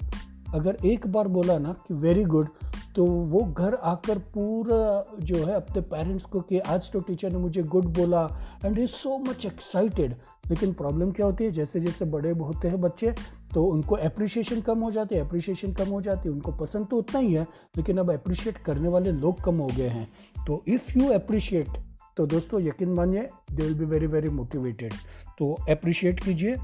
अगर 0.53 0.77
एक 0.85 1.07
बार 1.07 1.27
बोला 1.27 1.57
ना 1.57 1.73
कि 1.87 1.93
वेरी 1.93 2.23
गुड 2.23 2.47
तो 2.95 3.05
वो 3.05 3.39
घर 3.43 3.73
आकर 3.83 4.17
पूरा 4.33 5.17
जो 5.19 5.45
है 5.45 5.53
अपने 5.53 5.81
पेरेंट्स 5.81 6.25
को 6.25 6.41
कि 6.41 6.59
आज 6.59 6.91
तो 6.91 6.99
टीचर 6.99 7.31
ने 7.31 7.37
मुझे 7.37 7.63
गुड 7.63 7.85
बोला 7.97 8.27
and 8.65 8.79
is 8.79 8.91
so 8.91 9.17
much 9.19 9.45
excited 9.45 10.15
लेकिन 10.49 10.73
प्रॉब्लम 10.73 11.11
क्या 11.11 11.25
होती 11.25 11.43
है? 11.43 11.51
जैसे 11.51 11.79
जैसे 11.79 12.05
बड़े 12.05 12.31
होते 12.31 12.67
हैं 12.67 12.79
बच्चे 12.81 13.13
तो 13.53 13.65
उनको 13.65 13.95
अप्रिशिएशन 13.95 14.61
कम 14.61 14.79
हो 14.79 14.91
जाती 14.91 15.15
है 15.15 15.25
अप्रिशिएशन 15.25 15.73
कम 15.73 15.89
हो 15.89 16.01
जाती 16.01 16.29
है, 16.29 16.33
उनको 16.35 16.51
पसंद 16.51 16.87
तो 16.87 16.97
उतना 16.97 17.19
ही 17.19 17.33
है, 17.33 17.47
लेकिन 17.77 17.97
अब 17.97 18.11
अप्रिशिएट 18.13 18.57
करने 18.57 18.89
वाले 18.89 19.11
लोग 19.11 19.43
कम 19.43 19.57
हो 19.57 19.67
गए 19.77 19.87
हैं। 19.89 20.07
तो 20.47 20.63
इफ़ 20.67 20.97
यू 20.97 21.11
अप्रिशिएट 21.13 21.77
तो 22.17 22.25
दोस्तों 22.27 22.61
यकीन 22.61 22.89
मानिए 22.89 23.27
they 23.51 23.63
will 23.63 23.73
be 23.73 23.85
very 23.85 24.07
very 24.07 24.29
motivated 24.29 24.93
तो 25.39 25.53
अप्रिशिएट 25.69 26.23
कीजिए। 26.23 26.55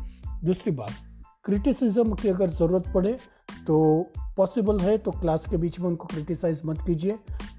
दूसरी 0.44 0.72
बात 0.72 1.11
क्रिटिसिज्म 1.46 2.14
की 2.14 2.30
अगर 2.30 2.50
ज़रूरत 2.50 2.92
पड़े 2.94 3.12
तो 3.68 3.78
पॉसिबल 4.38 4.80
है 4.80 4.98
तो 4.98 5.12
क्लास 5.12 5.46
के 5.50 5.58
बीच 5.58 5.80
में 5.80 5.88
उनको 5.88 6.08
क्रिटिसाइज 6.08 6.62
मत 6.66 6.82
कीजिए। 6.88 7.18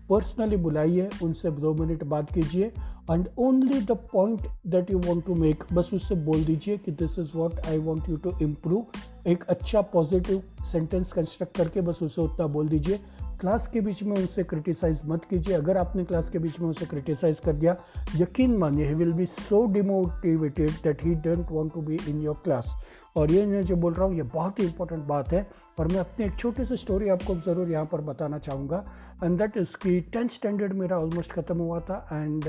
पर्सनली 0.09 0.57
बुलाइए, 0.57 1.09
उनसे 1.23 1.51
दो 1.51 1.73
मिनट 1.75 2.05
बात 2.05 2.33
कीजिए। 2.35 2.67
And 3.11 3.29
only 3.39 3.81
the 3.81 3.93
point 4.13 4.47
that 4.67 4.91
you 4.91 4.99
want 4.99 5.25
to 5.27 5.35
make 5.35 5.65
बस 5.73 5.91
उससे 5.95 6.15
बोल 6.25 6.45
दीजिए 6.45 6.77
कि 6.79 6.93
this 6.93 7.19
is 7.19 7.37
what 7.37 7.67
I 7.67 7.79
want 7.79 8.09
you 8.09 8.17
to 8.17 8.33
improve 8.43 9.31
एक 9.31 9.45
अच्छा 9.45 9.81
पॉजिटिव 9.95 10.43
सेंटेंस 10.73 11.13
कंस्ट्रक्ट 11.13 11.57
करके 11.57 11.81
बस 11.81 12.03
उसे 12.03 12.23
उतना 12.23 12.47
बोल 12.47 12.69
दीजिए। 12.69 13.01
क्लास 13.43 13.67
के 13.73 13.81
बीच 13.81 14.03
में 14.03 14.17
उनसे 14.17 14.43
क्रिटिसाइज 14.45 15.01
मत 15.07 15.25
कीजिए। 15.31 15.55
अगर 15.55 15.77
आपने 15.77 16.05
क्लास 16.05 16.29
के 16.31 16.39
बीच 16.39 16.59
में 16.61 16.69
उसे 16.69 16.87
क्रिटिसाइज 16.87 17.41
कर 17.45 17.53
दिया 17.53 17.77
यकीन 18.17 18.57
मानिए 18.59 18.87
he 18.89 18.95
will 18.95 19.13
be 19.13 19.25
so 19.27 19.65
demotivated 19.73 20.71
that 20.85 21.03
he 21.05 21.15
don't 21.25 21.51
want 21.53 21.73
to 21.75 21.81
be 21.83 21.99
in 22.09 22.21
your 22.23 22.41
class 22.45 22.71
और 23.17 23.33
ये 23.33 23.45
मैं 23.47 23.63
जो 23.67 23.77
बोल 23.77 23.93
रहा 23.95 24.07
हूँ 24.07 24.17
ये 24.17 24.23
बहुत 24.35 24.61
ही 24.61 24.65
इंपॉर्टेंट 24.65 25.03
बात 25.07 25.33
है। 25.33 25.47
और 25.79 25.89
मैं 25.89 25.99
अपनी 26.01 26.27
एक 26.27 26.37
छोटी 26.39 26.65
सी 26.65 26.77
स्टोरी 26.77 27.09
आपको 27.09 27.35
ज़रूर 27.47 27.71
यहाँ 27.71 27.87
पर 27.87 28.01
बताना 28.03 28.39
चाहूँगा। 28.39 28.85
एंड 29.25 29.39
दैट 29.39 29.57
इज़ 29.57 29.77
की 29.83 30.01
टेंथ 30.13 30.29
स्टैंडर्ड 30.31 30.73
मेरा 30.75 30.99
ऑलमोस्ट 30.99 31.33
ख़त्म 31.33 31.59
हुआ 31.59 31.81
था। 31.81 32.07
And 32.13 32.47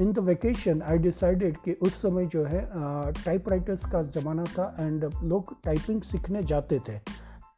in 0.00 0.12
the 0.12 0.18
vacation 0.26 0.82
I 0.82 0.98
decided 0.98 1.56
कि 1.64 1.72
उस 1.82 2.00
समय 2.02 2.26
जो 2.26 2.44
है 2.44 2.60
टाइप 3.24 3.44
uh, 3.44 3.50
राइटर्स 3.50 3.84
का 3.92 4.02
ज़माना 4.18 4.44
था। 4.56 4.74
एंड 4.80 5.04
लोग 5.24 5.54
टाइपिंग 5.64 6.02
सीखने 6.02 6.42
जाते 6.42 6.80
थे। 6.88 6.98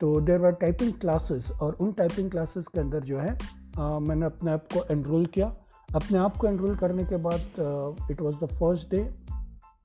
तो 0.00 0.21
देर 0.21 0.45
आर 0.45 0.53
टाइपिंग 0.61 0.93
क्लासेस 0.93 1.50
और 1.62 1.76
उन 1.81 1.93
टाइपिंग 1.93 2.31
क्लासेस 2.31 2.65
के 2.75 2.81
अंदर 2.81 3.00
जो 3.00 3.19
है 3.19 3.37
आ, 3.79 3.99
मैंने 3.99 4.26
अपने 4.26 4.50
आप 4.53 4.67
को 4.73 4.85
एनरोल 4.93 5.26
किया। 5.26 5.47
अपने 5.95 6.19
आप 6.19 6.37
को 6.37 6.47
एनरोल 6.47 6.76
करने 6.76 7.05
के 7.05 7.17
बाद 7.17 8.09
it 8.11 8.21
was 8.21 8.37
the 8.37 8.49
first 8.53 8.91
day 8.91 8.99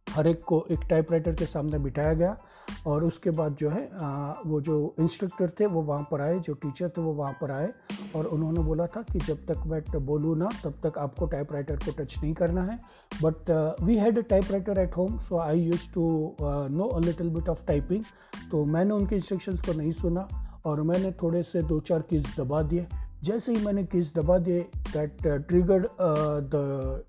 हर 0.10 0.28
एक 0.28 0.44
को 0.44 0.66
एक 0.72 0.80
टाइपराइटर 0.90 1.34
के 1.36 1.46
सामने 1.46 1.80
बिठाया 1.80 2.14
गया। 2.14 2.38
और 2.88 3.04
उसके 3.04 3.30
बाद 3.30 3.56
जो 3.56 3.70
है 3.70 3.84
आ, 4.02 4.34
वो 4.46 4.60
जो 4.62 4.96
इंस्ट्रक्टर 5.00 5.52
थे 5.60 5.66
वो 5.66 5.82
वहाँ 5.82 6.08
पर 6.12 6.22
आए 6.22 6.40
जो 6.40 6.54
टीचर 6.54 6.90
थे 6.90 7.02
वो 7.02 7.14
वहाँ 7.14 7.34
पर 7.42 7.52
आए 7.52 7.70
और 8.16 8.26
उन्होंने 8.28 8.62
बोला 8.62 8.86
था 8.88 9.02
कि 9.12 9.20
जब 9.20 9.46
तक 9.52 9.64
मैं 9.68 10.06
बोलूँ 10.06 10.38
ना 10.38 10.50
तब 10.64 10.80
तक 10.84 10.98
आपको 10.98 11.26
टाइपराइटर 11.26 11.76
को 11.76 11.92
टच 11.98 12.18
नहीं 12.22 12.34
करना 12.34 12.64
है। 12.64 12.80
But 13.24 13.50
we 13.84 13.96
had 13.98 14.18
a 14.18 14.22
typewriter 14.30 14.80
at 14.80 14.98
home 14.98 15.18
so 15.20 15.38
I 15.40 15.60
use 15.60 15.92
to 15.94 16.06
know 16.42 16.88
a 16.88 17.00
little 17.00 17.30
bit 17.30 17.50
of 17.50 17.66
typing 17.68 18.04
तो 18.52 18.64
मैंने 18.66 18.94
उनके 18.94 19.16
इंस्ट्रक्शंस 19.16 19.62
को 19.62 19.74
नहीं 19.74 19.92
सुना 19.92 20.28
और 20.66 20.82
मैंने 20.82 21.12
थोड़े 21.22 21.44
से 21.44 21.62
दो 21.64 21.80
चार 21.80 22.02
कीज 22.10 22.36
दबा 22.40 22.62
दिए। 22.64 22.88
जैसे 23.24 23.54
ही 23.54 23.66
मैंने 23.66 23.84
कीज 23.84 24.12
दबा 24.16 24.38
दिए 24.38 24.62
दैट 24.94 25.28
ट्रिगर्ड 25.48 25.88
द 26.54 27.04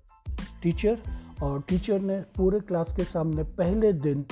टीचर 0.63 0.97
और 1.43 1.61
टीचर 1.69 2.01
ने 2.01 2.19
पूरे 2.37 2.59
क्लास 2.59 2.93
के 2.95 3.03
सामने 3.03 3.43
पहले 3.57 3.91
दिन 3.93 4.25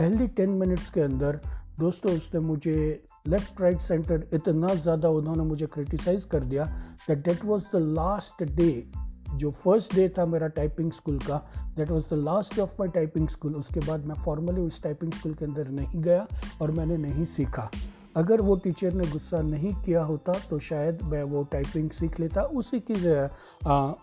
पहली 0.00 0.26
टेन 0.26 0.50
मिनट्स 0.50 0.90
के 0.90 1.00
अंदर, 1.00 1.40
दोस्तों, 1.78 2.12
उसने 2.12 2.40
मुझे 2.40 3.04
लेफ़्ट 3.28 3.60
राइट 3.60 3.80
सेंटर 3.80 4.26
इतना 4.34 4.74
ज़्यादा 4.74 5.08
उन्होंने 5.08 5.42
मुझे 5.42 5.66
क्रिटिसाइज़ 5.66 6.26
कर 6.26 6.44
दिया 6.44 6.64
that 7.08 7.18
date 7.18 7.44
was 7.44 7.64
the 7.72 7.80
last 7.98 8.42
day 8.52 8.70
जो 9.34 9.50
फ़र्स्ट 9.50 9.94
डे 9.94 10.08
था 10.08 10.26
मेरा 10.26 10.48
टाइपिंग 10.48 10.90
स्कूल 10.92 11.18
का 11.18 11.36
that 11.76 11.90
was 11.90 12.04
the 12.10 12.18
last 12.22 12.54
day 12.54 12.62
of 12.62 12.74
my 12.80 12.88
typing 12.88 13.28
school 13.28 13.56
उसके 13.56 13.80
बाद 13.80 14.06
मैं 14.06 14.14
फॉर्मली 14.24 14.60
उस 14.60 14.82
टाइपिंग 14.82 15.12
स्कूल 15.12 15.34
के 15.34 15.44
अंदर 15.44 15.68
नहीं 15.70 16.02
गया 16.02 16.26
और 16.62 16.70
मैंने 16.70 16.96
नहीं 16.96 17.24
सीखा। 17.36 17.70
अगर 18.16 18.40
वो 18.40 18.54
टीचर 18.56 18.92
ने 18.94 19.06
गुस्सा 19.08 19.40
नहीं 19.42 19.72
किया 19.74 20.02
होता 20.02 20.32
तो 20.50 20.58
शायद 20.60 21.02
मैं 21.04 21.22
वो 21.24 21.42
टाइपिंग 21.52 21.90
सीख 21.90 22.20
लेता। 22.20 22.42
उसी 22.42 22.80
की 22.80 22.94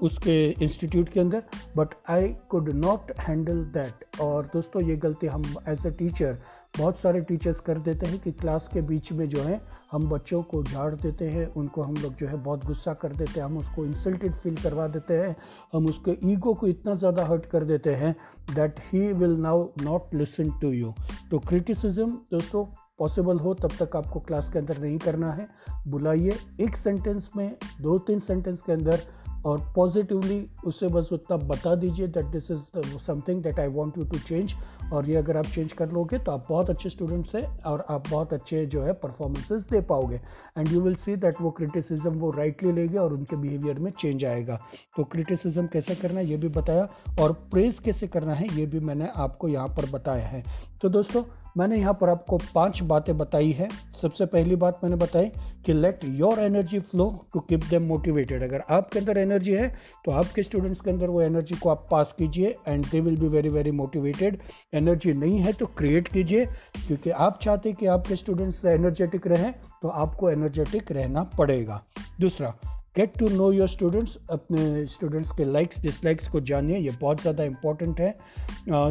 उसके 0.06 0.38
इंस्टीट्यूट 0.64 1.10
के 1.10 1.20
अंदर। 1.20 1.44
But 1.78 1.96
I 2.10 2.28
could 2.50 2.70
not 2.76 3.12
handle 3.20 3.64
that 3.74 4.22
और 4.22 4.50
दोस्तों, 4.54 4.82
ये 4.84 4.96
गलती 4.98 5.28
हम 5.28 5.44
एज 5.68 5.86
अ 5.86 5.90
टीचर 5.90 6.38
बहुत 6.78 7.00
सारे 7.00 7.20
टीचर्स 7.22 7.60
कर 7.62 7.78
देते 7.80 8.06
हैं 8.06 8.20
कि 8.20 8.32
क्लास 8.32 8.68
के 8.74 8.82
बीच 8.84 9.12
में 9.12 9.28
जो 9.30 9.42
है, 9.44 9.60
हम 9.92 10.08
बच्चों 10.10 10.42
को 10.44 10.64
झाड़ 10.64 10.94
देते 10.96 11.30
हैं। 11.30 11.46
उनको 11.54 11.82
हम 11.82 11.94
लोग 11.96 12.16
जो 12.16 12.28
है 12.28 12.36
बहुत 12.38 12.66
गुस्सा 12.66 12.94
कर 12.94 13.14
देते 13.14 13.40
हैं। 13.40 13.46
हम 13.46 13.58
उसको 13.58 13.86
इंसल्टेड 13.86 14.34
फील 14.34 14.56
करवा 14.64 14.88
देते 14.88 15.14
हैं। 15.16 15.36
हम 15.74 15.86
उसके 15.86 16.18
ईगो 16.32 16.54
को 16.54 16.68
इतना 16.68 16.96
ज़्यादा 16.96 17.26
हर्ट 17.26 17.46
कर 17.46 17.64
देते 17.66 17.94
हैं 17.96 18.16
that 18.56 18.80
he 18.92 19.12
will 19.14 19.38
now 19.42 19.66
not 19.84 20.14
listen 20.16 20.52
to 20.62 20.72
you 20.72 20.94
तो 21.32 21.40
क्रिटिसिज्म 21.48 22.10
दोस्तों 22.32 22.66
पॉसिबल 23.00 23.40
हो, 23.40 23.54
तब 23.54 23.72
तक 23.80 23.96
आपको 23.96 24.20
क्लास 24.20 24.50
के 24.54 24.60
अंदर 24.60 24.78
नहीं 24.78 24.98
करना 24.98 25.32
है। 25.32 25.48
बुलाइए 25.88 26.38
एक 26.62 26.78
सेंटेंस 26.78 27.30
में, 27.38 27.50
दो 27.82 27.98
तीन 28.00 28.20
सेंटेंस 28.20 28.62
के 28.62 28.74
अंदर 28.74 29.02
और 29.46 29.60
पॉजिटिवली 29.76 30.50
उससे 30.66 30.88
बस 30.88 31.10
उतना 31.14 31.36
बता 31.48 31.74
दीजिए 31.76 32.08
that 32.08 32.26
this 32.26 32.50
is 32.52 32.98
something 32.98 33.44
that 33.44 33.60
I 33.60 33.68
want 33.68 33.98
you 33.98 34.04
to 34.04 34.20
change 34.20 34.54
और 34.94 35.10
ये 35.10 35.16
अगर 35.16 35.38
आप 35.38 35.46
चेंज 35.46 35.74
कर 35.74 35.92
लोगे 35.92 36.18
तो 36.18 36.32
आप 36.32 36.46
बहुत 36.50 36.70
अच्छे 36.70 36.90
स्टूडेंट्स 36.90 37.36
हैं 37.36 37.46
और 37.62 37.86
आप 37.90 38.10
बहुत 38.10 38.34
अच्छे 38.34 38.66
जो 38.66 38.84
है 38.84 38.94
परफॉर्मेंसेस 38.94 39.64
दे 39.72 39.82
पाओगे। 39.82 40.20
And 40.58 40.68
you 40.68 40.82
will 40.82 40.96
see 40.96 41.16
that 41.16 41.42
वो 41.42 41.52
क्रिटिसिज्म 41.52 42.12
वो 42.12 42.32
राइटली 42.32 42.72
लेंगे 42.72 42.98
और 42.98 43.14
उनके 43.14 43.36
बिहेवियर 43.36 43.80
में 43.80 43.92
चेंज 43.92 44.26
आएगा। 44.26 44.60
तो 44.98 45.04
क्रिटिसिज्म 45.04 45.68
कैसे 45.68 45.96
करना 45.96 46.20
है, 46.20 46.28
ये 46.28 46.38
भी 46.38 46.50
बताया 46.50 46.88
और 47.20 47.34
प्रेज 47.52 47.80
कैसे 47.80 48.08
करना 48.08 48.34
है, 48.34 48.48
ये 48.56 48.66
भी 48.66 48.80
मैंने 48.80 49.12
आपको 49.16 49.48
यहाँ 49.48 49.68
पर 49.68 49.90
बताया 49.92 50.26
है। 50.26 50.44
तो 50.82 50.90
दोस्तों 50.90 51.24
मैंने 51.58 51.78
यहाँ 51.78 51.94
पर 52.02 52.10
आपको 52.10 52.38
पाँच 52.56 52.82
बातें 52.84 53.18
बताई 53.18 53.52
है। 53.52 53.68
सबसे 54.02 54.26
पहली 54.26 54.56
बात 54.56 54.80
मैंने 54.84 54.96
बताई 54.96 55.32
कि 55.66 55.74
let 55.74 56.00
your 56.06 56.40
energy 56.40 56.80
flow 56.82 57.08
to 57.34 57.40
keep 57.40 57.64
them 57.70 57.84
motivated 57.84 58.44
अगर 58.44 58.64
आपके 58.70 59.00
अंदर 59.00 59.18
एनर्जी 59.18 59.54
है 59.54 59.68
तो 60.06 60.12
आपके 60.12 60.44
स्टूडेंट्स 60.44 60.82
के 60.82 60.92
अंदर 60.92 61.10
वो 61.10 61.22
एनर्जी 61.22 61.56
को 61.56 61.70
आप 61.70 61.88
पास 61.92 62.14
कीजिए 62.20 62.56
and 62.68 62.86
they 62.86 63.00
will 63.00 63.18
be 63.18 63.28
very 63.28 63.50
very 63.50 63.72
motivated 63.74 64.40
energy 64.74 65.14
नहीं 65.16 65.40
है 65.40 65.54
तो 65.54 65.66
क्रिएट 65.68 66.08
कीजिए, 66.08 66.46
क्योंकि 66.88 67.10
आप 67.10 67.40
चाहते 67.42 67.74
कि 67.74 67.86
आपके 67.88 68.16
स्टूडेंट्स 68.16 68.64
एनर्जेटिक 68.66 69.28
रहें 69.28 69.52
तो 69.82 69.88
आपको 69.90 70.30
एनर्जेटिक 70.30 70.92
रहना 70.92 71.24
पड़ेगा। 71.38 71.84
दूसरा 72.20 72.54
get 72.98 73.18
to 73.18 73.28
know 73.30 73.52
your 73.52 73.68
students 73.70 74.18
अपने 74.32 74.86
स्टूडेंट्स 74.88 75.32
के 75.38 75.46
लाइक्स 75.46 75.82
डिसलाइक्स 75.82 76.28
को 76.28 76.40
जानिए 76.50 76.78
ये 76.78 76.92
बहुत 77.02 77.22
ज़्यादा 77.22 77.44
इंपॉर्टेंट 77.44 78.00
है। 78.00 78.16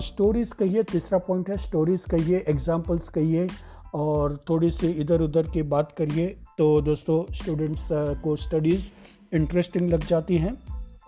स्टोरीज़ 0.00 0.50
uh, 0.50 0.56
कहिए 0.58 0.82
तीसरा 0.82 1.18
पॉइंट 1.28 1.48
है 1.50 1.56
स्टोरीज़ 1.58 2.06
कहिए 2.10 2.44
एग्जाम्पल्स 2.48 3.08
कहिए 3.08 3.46
और 3.94 4.36
थोड़ी 4.48 4.70
सी 4.70 4.90
इधर 5.00 5.20
उधर 5.22 5.50
की 5.50 5.62
बात 5.64 5.94
करिए 5.98 6.26
तो 6.58 6.80
दोस्तों 6.82 7.24
स्टूडेंट्स 7.34 7.82
को 8.22 8.36
स्टडीज़ 8.36 8.84
इंटरेस्टिंग 9.32 9.90
लग 9.90 10.06
जाती 10.06 10.36
हैं। 10.36 10.54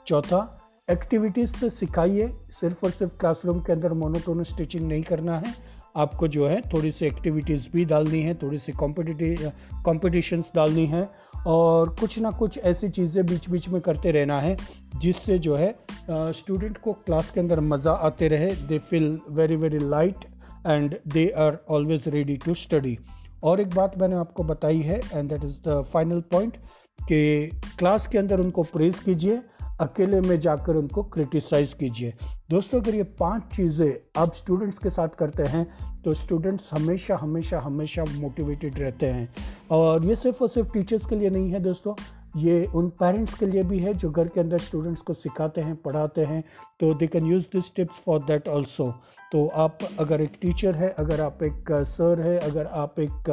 चौथा 0.07 0.40
एक्टिविटीज़ 0.88 1.57
से 1.57 1.71
सिखाइए 1.71 2.28
सिर्फ़ 2.61 2.85
और 2.85 2.90
सिर्फ़ 2.90 3.12
क्लासरूम 3.21 3.61
के 3.61 3.73
अंदर 3.73 3.93
मोनोटोनस 3.95 4.55
टीचिंग 4.59 4.87
नहीं 4.88 5.02
करना 5.05 5.38
है। 5.38 5.55
आपको 5.97 6.28
जो 6.28 6.47
है 6.47 6.61
थोड़ी 6.73 6.90
सी 6.93 7.07
एक्टिविटीज़ 7.07 7.69
भी 7.73 7.85
डालनी 7.85 8.21
है 8.23 8.35
थोड़ी 8.43 8.59
सी 8.59 8.73
कॉम्पिटिटिव 8.73 9.50
कॉम्पिटिशन्स 9.85 10.50
डालनी 10.55 10.87
है 10.87 11.09
और 11.49 11.88
कुछ 12.00 12.19
ना 12.19 12.31
कुछ 12.38 12.59
ऐसी 12.59 12.88
चीज़ें 12.88 13.25
बीच 13.26 13.49
बीच 13.50 13.69
में 13.69 13.81
करते 13.81 14.11
रहना 14.11 14.40
है, 14.40 14.57
जिससे 15.00 15.38
जो 15.38 15.57
है 15.57 15.75
स्टूडेंट 16.09 16.78
को 16.78 16.93
क्लास 17.07 17.31
के 17.31 17.40
अंदर 17.40 17.61
मज़ा 17.61 17.93
आते 18.09 18.28
रहे 18.28 18.50
they 18.69 18.78
feel 18.90 19.19
very 19.31 19.57
very 19.57 19.78
light 19.78 20.25
and 20.67 20.97
they 21.14 21.28
are 21.38 21.59
always 21.71 22.09
ready 22.09 22.37
to 22.45 22.55
study 22.55 22.97
और 23.45 23.61
एक 23.61 23.75
बात 23.75 23.99
मैंने 23.99 24.17
आपको 24.17 24.45
बताई 24.45 24.81
है 24.83 25.00
and 25.14 25.28
that 25.31 25.45
is 25.45 25.57
the 25.69 25.83
final 25.93 26.21
point 26.31 26.57
कि 26.99 27.50
क्लास 27.78 28.07
के 28.07 28.19
अंदर 28.19 28.40
उनको 28.40 28.62
प्रेज 28.73 28.99
कीजिए 28.99 29.40
अकेले 29.80 30.20
में 30.20 30.38
जाकर 30.40 30.76
उनको 30.76 31.02
क्रिटिसाइज 31.02 31.73
कीजिए। 31.75 32.14
दोस्तों 32.50 32.80
अगर 32.80 32.94
ये 32.94 33.02
पाँच 33.20 33.42
चीज़ें 33.56 34.20
आप 34.20 34.35
स्टूडेंट्स 34.35 34.78
के 34.78 34.90
साथ 34.90 35.08
करते 35.18 35.42
हैं 35.47 35.66
तो 36.04 36.14
स्टूडेंट्स 36.14 36.68
हमेशा 36.73 37.16
हमेशा 37.16 37.58
हमेशा 37.61 38.04
मोटिवेटेड 38.18 38.78
रहते 38.78 39.06
हैं। 39.06 39.28
और 39.70 40.04
ये 40.06 40.16
सिर्फ़ 40.16 40.42
और 40.42 40.49
सिर्फ़ 40.49 40.73
टीचर्स 40.73 41.06
के 41.06 41.16
लिए 41.16 41.30
नहीं 41.30 41.50
है 41.52 41.61
दोस्तों 41.61 41.94
ये 42.37 42.64
उन 42.76 42.88
पेरेंट्स 43.00 43.35
के 43.35 43.47
लिए 43.47 43.62
भी 43.64 43.78
है 43.78 43.92
जो 43.94 44.11
घर 44.11 44.28
के 44.28 44.40
अंदर 44.40 44.58
स्टूडेंट्स 44.58 45.00
को 45.02 45.14
सिखाते 45.14 45.61
हैं 45.61 45.75
पढ़ाते 45.82 46.25
हैं 46.25 46.42
तो 46.80 46.92
they 46.94 47.06
can 47.06 47.26
use 47.26 47.44
this 47.52 47.75
tips 47.76 48.00
for 48.06 48.25
that 48.25 48.49
also 48.49 48.90
तो 49.32 49.47
आप 49.62 49.78
अगर 50.00 50.20
एक 50.20 50.38
टीचर 50.42 50.75
है 50.75 50.94
अगर 50.99 51.20
आप 51.20 51.42
एक 51.42 51.73
सर 51.88 52.20
है 52.20 52.38
अगर 52.38 52.66
आप 52.66 53.00
एक 53.00 53.30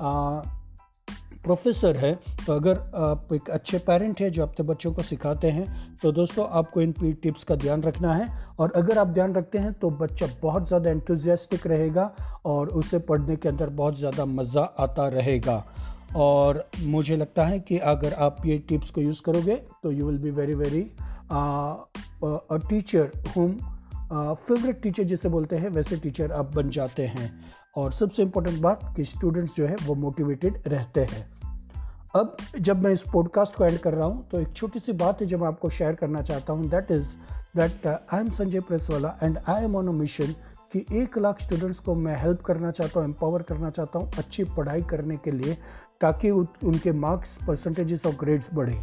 आ, 0.00 0.42
प्रोफेसर 1.44 1.96
है 1.96 2.12
तो 2.46 2.52
अगर 2.52 2.78
आप 3.04 3.32
एक 3.34 3.50
अच्छे 3.50 3.78
पेरेंट 3.86 4.20
हैं 4.20 4.30
जो 4.32 4.42
अपने 4.42 4.66
बच्चों 4.66 4.92
को 4.92 5.02
सिखाते 5.02 5.50
हैं 5.50 5.66
तो 6.02 6.12
दोस्तों 6.12 6.46
आपको 6.52 6.80
इन 6.80 6.92
टिप्स 7.22 7.44
का 7.44 7.56
ध्यान 7.56 7.82
रखना 7.82 8.12
है। 8.14 8.28
और 8.58 8.72
अगर 8.76 8.98
आप 8.98 9.08
ध्यान 9.08 9.34
रखते 9.34 9.58
हैं 9.58 9.72
तो 9.74 9.90
बच्चा 9.98 10.26
बहुत 10.42 10.66
ज़्यादा 10.68 10.90
एंथुजियास्टिक 10.90 11.66
रहेगा 11.66 12.10
और 12.46 12.68
उसे 12.72 12.98
पढ़ने 13.00 13.36
के 13.36 13.48
अंदर 13.48 13.70
बहुत 13.72 13.98
ज़्यादा 13.98 14.24
मज़ा 14.26 14.62
आता 14.78 15.08
रहेगा। 15.10 15.64
और 16.16 16.64
मुझे 16.80 17.16
लगता 17.16 17.46
है 17.46 17.58
कि 17.60 17.78
अगर 17.86 18.12
आप 18.20 18.46
ये 18.46 18.58
टिप्स 18.68 18.90
को 18.90 19.00
यूज़ 19.00 19.22
करोगे 19.22 19.56
तो 19.82 19.90
you 19.92 20.06
will 20.06 20.18
be 20.18 20.30
very 20.32 20.54
very 20.54 20.82
a 21.32 22.58
teacher 22.68 23.10
home 23.36 23.56
favourite 24.12 24.80
teacher 24.82 25.04
जिसे 25.04 25.28
बोलते 25.28 25.56
हैं, 25.56 25.68
वैसे 25.70 25.96
टीचर 25.96 26.32
आप 26.32 26.54
बन 26.54 26.70
जाते 26.70 27.06
हैं। 27.06 27.30
और 27.76 27.92
सबसे 27.92 28.22
इम्पोर्टेंट 28.22 28.60
बात 28.62 28.80
कि 28.96 29.04
स्टूडेंट्स 29.04 29.54
जो 29.56 29.66
है, 29.66 29.76
वो 29.76 29.94
मोटिवेटेड 29.96 30.62
रहते 30.66 31.00
हैं। 31.02 31.26
अब 32.16 32.36
जब 32.60 32.82
मैं 32.82 32.90
इस 32.92 33.02
पॉडकास्ट 33.12 33.54
को 33.54 33.64
एंड 33.64 33.78
कर 33.78 33.94
रहा 33.94 34.06
हूँ 34.06 34.28
तो 34.28 34.40
एक 34.40 34.52
छोटी 34.56 34.78
सी 34.78 34.92
बात 34.92 35.20
है 35.20 35.26
जो 35.26 35.38
मैं 35.38 35.46
आपको 35.48 35.70
शेयर 35.70 35.94
करना 35.94 36.22
चाहता 36.22 36.52
हूँ 36.52 36.68
that 36.68 36.90
is 36.90 37.06
that 37.56 37.86
I 37.86 38.20
am 38.20 38.30
Sanjay 38.30 38.60
Presswala 38.60 39.16
and 39.22 39.38
I 39.48 39.64
am 39.64 39.76
on 39.76 39.88
a 39.88 39.92
mission 39.92 40.34
कि 40.72 40.84
एक 40.92 41.18
लाख 41.18 41.42
स्टूडेंट्स 41.42 41.78
को 41.78 41.94
मैं 41.94 42.16
हेल्प 42.16 42.40
करना 42.40 42.70
चाहता 42.70 43.00
हूँ 43.00 43.08
एम्पावर 43.08 43.42
करना 43.42 43.70
चाहता 43.70 43.98
हूँ, 43.98 44.10
अच्छी 44.18 44.44
पढ़ाई 44.44 44.82
करने 44.82 45.16
के 45.16 45.30
लिए, 45.30 45.54
ताकि 46.00 46.30
उनके 46.30 46.92
मार्क्स 46.92 47.36
परसेंटेजेस 47.46 48.06
और 48.06 48.12
ग्रेड्स 48.12 48.48
बढ़े। 48.54 48.78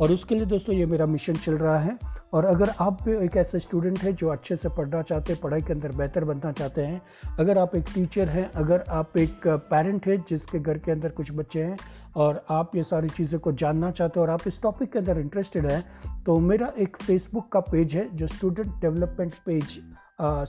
और 0.00 0.12
उसके 0.12 0.34
लिए 0.34 0.44
दोस्तों, 0.44 0.74
ये 0.74 0.86
मेरा 0.86 1.06
मिशन 1.06 1.34
चल 1.34 1.52
रहा 1.52 1.78
है। 1.78 1.96
और 2.32 2.44
अगर 2.44 2.70
आप 2.80 3.02
भी 3.02 3.16
एक 3.24 3.36
ऐसे 3.36 3.58
स्टूडेंट 3.58 3.98
हैं 3.98 4.14
जो 4.14 4.28
अच्छे 4.28 4.56
से 4.56 4.68
पढ़ना 4.68 5.02
चाहते 5.02 5.32
हैं, 5.32 5.40
पढ़ाई 5.42 5.62
के 5.62 5.72
अंदर 5.72 5.92
बेहतर 5.92 6.24
बनना 6.24 6.52
चाहते 6.52 6.86
हैं, 6.86 7.02
अगर 7.38 7.58
आप 7.58 7.76
एक 7.76 7.84
टीचर 7.94 8.28
हैं, 8.28 8.50
अगर 8.52 8.84
आप 8.88 9.16
एक 9.16 9.46
पेरेंट 9.46 10.06
हैं 10.06 10.16
जिसके 10.30 10.58
घर 10.58 10.78
के 10.78 10.92
अंदर 10.92 11.08
कुछ 11.08 11.32
बच्चे 11.32 11.62
हैं 11.62 11.78
और 12.16 12.44
आप 12.50 12.76
ये 12.76 12.82
सारी 12.84 13.08
चीज़ों 13.08 13.38
को 13.38 13.52
जानना 13.52 13.90
चाहते 13.90 14.20
हो 14.20 14.26
और 14.26 14.30
आप 14.30 14.46
इस 14.46 14.60
टॉपिक 14.62 14.92
के 14.92 14.98
अंदर 14.98 15.18
इंटरेस्टेड 15.18 15.66
हैं 15.66 16.22
तो 16.22 16.38
मेरा 16.40 16.72
एक 16.78 16.96
फेसबुक 16.96 17.50
का 17.52 17.60
पेज 17.62 17.94
है, 17.94 18.08
जो 18.16 18.26
student 18.26 18.80
development 18.80 19.34
page 19.46 19.78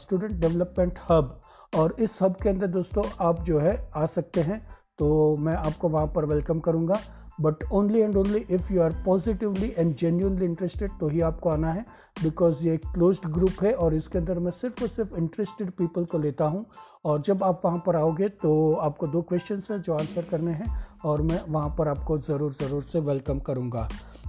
student 0.02 0.32
development 0.32 1.00
hub 1.10 1.40
और 1.76 1.96
इस 2.00 2.18
हब 2.22 2.36
के 2.44 2.50
अंदर 2.50 2.68
दोस्तों, 2.68 3.04
आप 3.20 3.42
जो 3.44 3.60
है, 3.60 3.92
आ 3.96 4.06
सकते 4.06 4.42
हैं 4.42 4.66
तो 5.00 5.38
मैं 5.38 5.56
आपको 5.56 5.90
वहाँ 5.90 6.08
पर 6.08 6.26
वेलकम 6.26 6.60
करूँगा. 6.60 7.00
But 7.42 7.64
only 7.74 8.00
and 8.00 8.16
only 8.18 8.40
if 8.50 8.72
you 8.74 8.82
are 8.82 8.94
positively 9.06 9.74
and 9.78 9.96
genuinely 9.96 10.46
interested 10.46 10.92
तो 11.00 11.08
ही 11.08 11.22
आपको 11.22 11.50
आना 11.50 11.72
है 11.72 11.86
बिकॉज़ 12.24 12.66
ये 12.68 12.74
एक 12.74 12.86
क्लोज 12.94 13.20
ग्रुप 13.26 13.64
है 13.64 13.74
और 13.74 13.94
इसके 13.94 14.18
अंदर 14.18 14.40
मैं 14.40 14.52
सिर्फ़ 14.52 14.82
और 14.84 14.90
सिर्फ़ 14.90 15.16
इंटरेस्टेड 15.16 15.72
पीपल 15.72 16.06
को 16.06 16.18
लेता 16.18 16.46
हूँ. 16.46 16.66
और 17.06 17.22
जब 17.22 17.44
आप 17.44 17.62
वहाँ 17.66 17.82
पर 17.86 17.96
आओगे 17.96 18.30
तो 18.42 18.74
आपको 18.82 19.08
दो 19.08 19.22
क्वेश्चन 19.22 19.62
हैं 19.72 19.82
जो 19.82 19.94
आंसर 19.94 20.26
करने 20.30 20.52
हैं. 20.52 20.85
और 21.06 21.22
मैं 21.22 21.40
वहाँ 21.50 21.70
पर 21.78 21.88
आपको 21.88 22.18
ज़रूर 22.18 22.54
ज़रूर 22.54 22.84
से 22.92 23.00
वेलकम 23.00 23.40
करूँगा। 23.40 23.88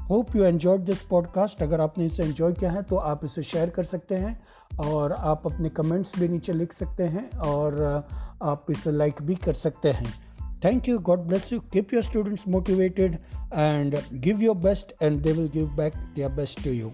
Hope 0.08 0.34
you 0.36 0.44
enjoy 0.44 0.78
this 0.78 1.00
podcast 1.02 1.62
अगर 1.62 1.80
आपने 1.80 2.06
इसे 2.06 2.22
इन्जॉय 2.22 2.52
किया 2.52 2.70
है 2.70 2.82
तो 2.82 2.96
आप 3.10 3.24
इसे 3.24 3.42
शेयर 3.42 3.70
कर 3.70 3.84
सकते 3.84 4.14
हैं 4.14 4.38
और 4.88 5.12
आप 5.12 5.46
अपने 5.46 5.68
कमेंट्स 5.78 6.18
भी 6.18 6.28
नीचे 6.28 6.52
लिख 6.52 6.72
सकते 6.72 7.04
हैं 7.14 7.28
और 7.46 7.82
आप 8.42 8.70
इसे 8.70 8.92
लाइक 8.92 9.22
भी 9.22 9.34
कर 9.44 9.54
सकते 9.54 9.90
हैं। 9.90 10.12
Thank 10.64 10.88
you 10.88 10.98
God 10.98 11.22
bless 11.22 11.52
you 11.52 11.60
keep 11.72 11.94
your 11.94 12.02
students 12.02 12.46
motivated 12.48 13.18
and 13.54 13.96
give 14.26 14.42
your 14.42 14.56
best 14.58 14.92
and 15.02 15.20
they 15.22 15.32
will 15.32 15.50
give 15.54 15.74
back 15.76 15.96
their 16.14 16.32
best 16.32 16.62
to 16.64 16.70
you 16.70 16.90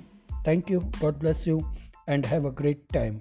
thank 0.46 0.70
you 0.70 0.80
God 0.80 1.18
bless 1.18 1.46
you 1.48 1.60
and 2.08 2.26
have 2.26 2.48
a 2.48 2.54
great 2.60 2.84
time 2.94 3.18